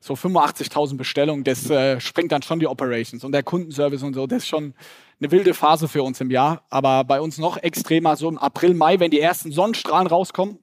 [0.01, 4.27] so 85.000 Bestellungen, das äh, sprengt dann schon die Operations und der Kundenservice und so,
[4.27, 4.75] das ist schon
[5.19, 8.75] eine wilde Phase für uns im Jahr, aber bei uns noch extremer, so im April,
[8.75, 10.59] Mai, wenn die ersten Sonnenstrahlen rauskommen,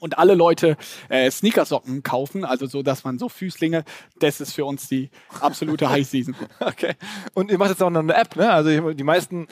[0.00, 0.76] und alle Leute
[1.08, 3.84] äh, Sneakersocken kaufen, also so, dass man so Füßlinge,
[4.18, 6.34] das ist für uns die absolute High Season.
[6.60, 6.94] Okay.
[7.34, 8.50] Und ihr macht jetzt auch noch eine App, ne?
[8.50, 9.46] Also die meisten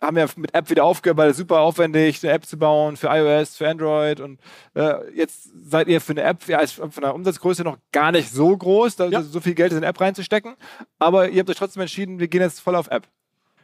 [0.00, 3.08] haben ja mit App wieder aufgehört, weil es super aufwendig, eine App zu bauen für
[3.08, 4.40] iOS, für Android und
[4.74, 8.56] äh, jetzt seid ihr für eine App ja, von der Umsatzgröße noch gar nicht so
[8.56, 9.22] groß, da, ja.
[9.22, 10.56] so viel Geld in eine App reinzustecken,
[10.98, 13.08] aber ihr habt euch trotzdem entschieden, wir gehen jetzt voll auf App.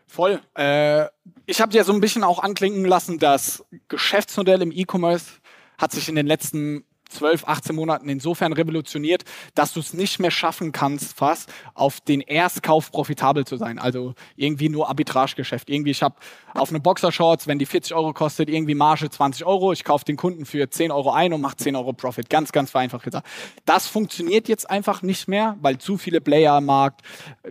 [0.07, 0.41] Voll.
[0.55, 1.07] Äh,
[1.47, 5.41] ich habe ja so ein bisschen auch anklingen lassen, das Geschäftsmodell im E-Commerce
[5.79, 10.31] hat sich in den letzten 12, 18 Monaten insofern revolutioniert, dass du es nicht mehr
[10.31, 13.79] schaffen kannst, fast auf den Erstkauf profitabel zu sein.
[13.79, 15.71] Also irgendwie nur Arbitragegeschäft.
[15.71, 16.17] Irgendwie, ich habe
[16.55, 19.73] auf eine Boxershorts, wenn die 40 Euro kostet, irgendwie Marge 20 Euro.
[19.73, 22.29] Ich kaufe den Kunden für 10 Euro ein und mache 10 Euro Profit.
[22.29, 23.27] Ganz, ganz vereinfacht gesagt.
[23.65, 27.03] Das funktioniert jetzt einfach nicht mehr, weil zu viele Player am Markt,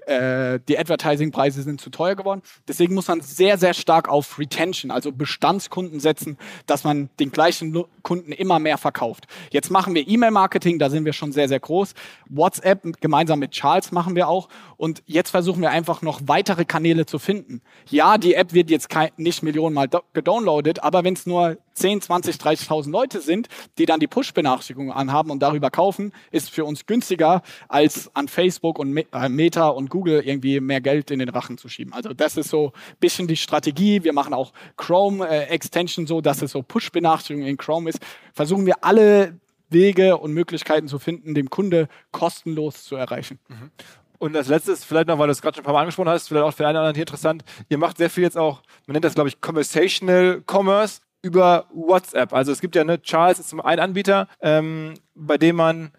[0.05, 2.41] äh, die Advertising-Preise sind zu teuer geworden.
[2.67, 7.85] Deswegen muss man sehr, sehr stark auf Retention, also Bestandskunden setzen, dass man den gleichen
[8.03, 9.27] Kunden immer mehr verkauft.
[9.51, 11.93] Jetzt machen wir E-Mail-Marketing, da sind wir schon sehr, sehr groß.
[12.29, 14.47] WhatsApp gemeinsam mit Charles machen wir auch.
[14.77, 17.61] Und jetzt versuchen wir einfach noch weitere Kanäle zu finden.
[17.89, 22.01] Ja, die App wird jetzt kein, nicht Millionen Mal gedownloadet, aber wenn es nur 10,
[22.01, 23.47] 20, 30.000 Leute sind,
[23.77, 28.79] die dann die Push-Benachrichtigungen anhaben und darüber kaufen, ist für uns günstiger, als an Facebook
[28.79, 31.93] und äh, Meta und Google irgendwie mehr Geld in den Rachen zu schieben.
[31.93, 34.03] Also das ist so ein bisschen die Strategie.
[34.03, 37.99] Wir machen auch Chrome-Extension äh, so, dass es so Push-Benachrichtigungen in Chrome ist.
[38.33, 39.39] Versuchen wir alle
[39.71, 43.39] Wege und Möglichkeiten zu finden, dem Kunde kostenlos zu erreichen.
[43.47, 43.71] Mhm.
[44.19, 46.27] Und als letztes, vielleicht noch, weil du es gerade schon ein paar Mal angesprochen hast,
[46.27, 48.93] vielleicht auch für einen oder anderen hier interessant, ihr macht sehr viel jetzt auch, man
[48.93, 52.31] nennt das, glaube ich, Conversational Commerce über WhatsApp.
[52.31, 55.91] Also es gibt ja, ne, Charles ist ein Anbieter, ähm, bei dem man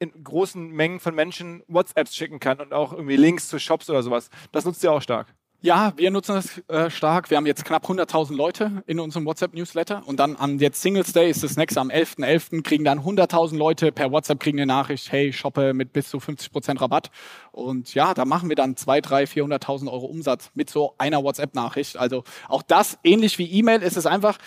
[0.00, 4.02] in großen Mengen von Menschen WhatsApps schicken kann und auch irgendwie Links zu Shops oder
[4.02, 4.30] sowas.
[4.50, 5.28] Das nutzt ihr auch stark.
[5.62, 7.28] Ja, wir nutzen das äh, stark.
[7.28, 11.28] Wir haben jetzt knapp 100.000 Leute in unserem WhatsApp-Newsletter und dann am jetzt Singles Day
[11.28, 12.20] ist das nächste am 11.11.
[12.20, 12.62] .11.
[12.62, 16.80] kriegen dann 100.000 Leute per WhatsApp kriegen eine Nachricht, hey, shoppe mit bis zu 50%
[16.80, 17.10] Rabatt.
[17.52, 21.98] Und ja, da machen wir dann 2, 3, 400.000 Euro Umsatz mit so einer WhatsApp-Nachricht.
[21.98, 24.38] Also auch das, ähnlich wie E-Mail, ist es einfach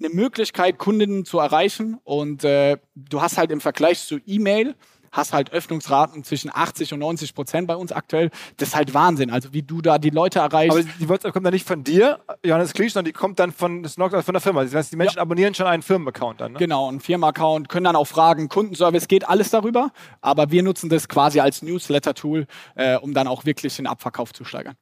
[0.00, 4.74] eine Möglichkeit, Kundinnen zu erreichen und äh, du hast halt im Vergleich zu E-Mail
[5.12, 8.30] hast halt Öffnungsraten zwischen 80 und 90 Prozent bei uns aktuell.
[8.56, 9.30] Das ist halt Wahnsinn.
[9.30, 10.76] Also wie du da die Leute erreichst.
[10.76, 13.82] Aber die WhatsApp kommt dann nicht von dir, Johannes Klisch, sondern die kommt dann von,
[13.82, 14.64] das von der Firma.
[14.64, 15.22] Das heißt, die Menschen ja.
[15.22, 16.52] abonnieren schon einen Firmenaccount dann.
[16.52, 16.58] Ne?
[16.58, 19.90] Genau, einen Firmenaccount, können dann auch fragen, Kundenservice geht alles darüber.
[20.20, 24.44] Aber wir nutzen das quasi als Newsletter-Tool, äh, um dann auch wirklich den Abverkauf zu
[24.44, 24.76] steigern.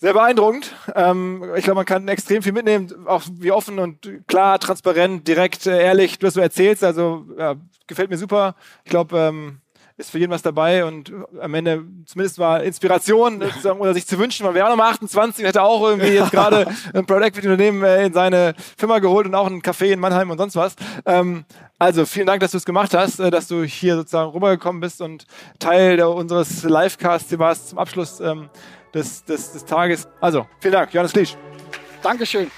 [0.00, 0.74] Sehr beeindruckend.
[0.94, 5.66] Ähm, ich glaube, man kann extrem viel mitnehmen, auch wie offen und klar, transparent, direkt,
[5.66, 6.82] äh, ehrlich du das so erzählst.
[6.82, 8.54] Also ja, gefällt mir super.
[8.84, 9.60] Ich glaube, ähm,
[9.98, 13.42] ist für jeden was dabei und am Ende zumindest war Inspiration
[13.78, 14.46] oder sich zu wünschen.
[14.46, 18.06] Man wäre auch nochmal 28 hätte auch irgendwie jetzt gerade ein Product Equity Unternehmen äh,
[18.06, 20.76] in seine Firma geholt und auch einen Café in Mannheim und sonst was.
[21.04, 21.44] Ähm,
[21.78, 25.02] also vielen Dank, dass du es gemacht hast, äh, dass du hier sozusagen rübergekommen bist
[25.02, 25.26] und
[25.58, 28.20] Teil der, unseres Livecasts warst zum Abschluss.
[28.20, 28.48] Ähm,
[28.94, 30.08] des, des, des Tages.
[30.20, 31.36] Also, vielen Dank, Johannes Kliesch.
[32.02, 32.50] Dankeschön.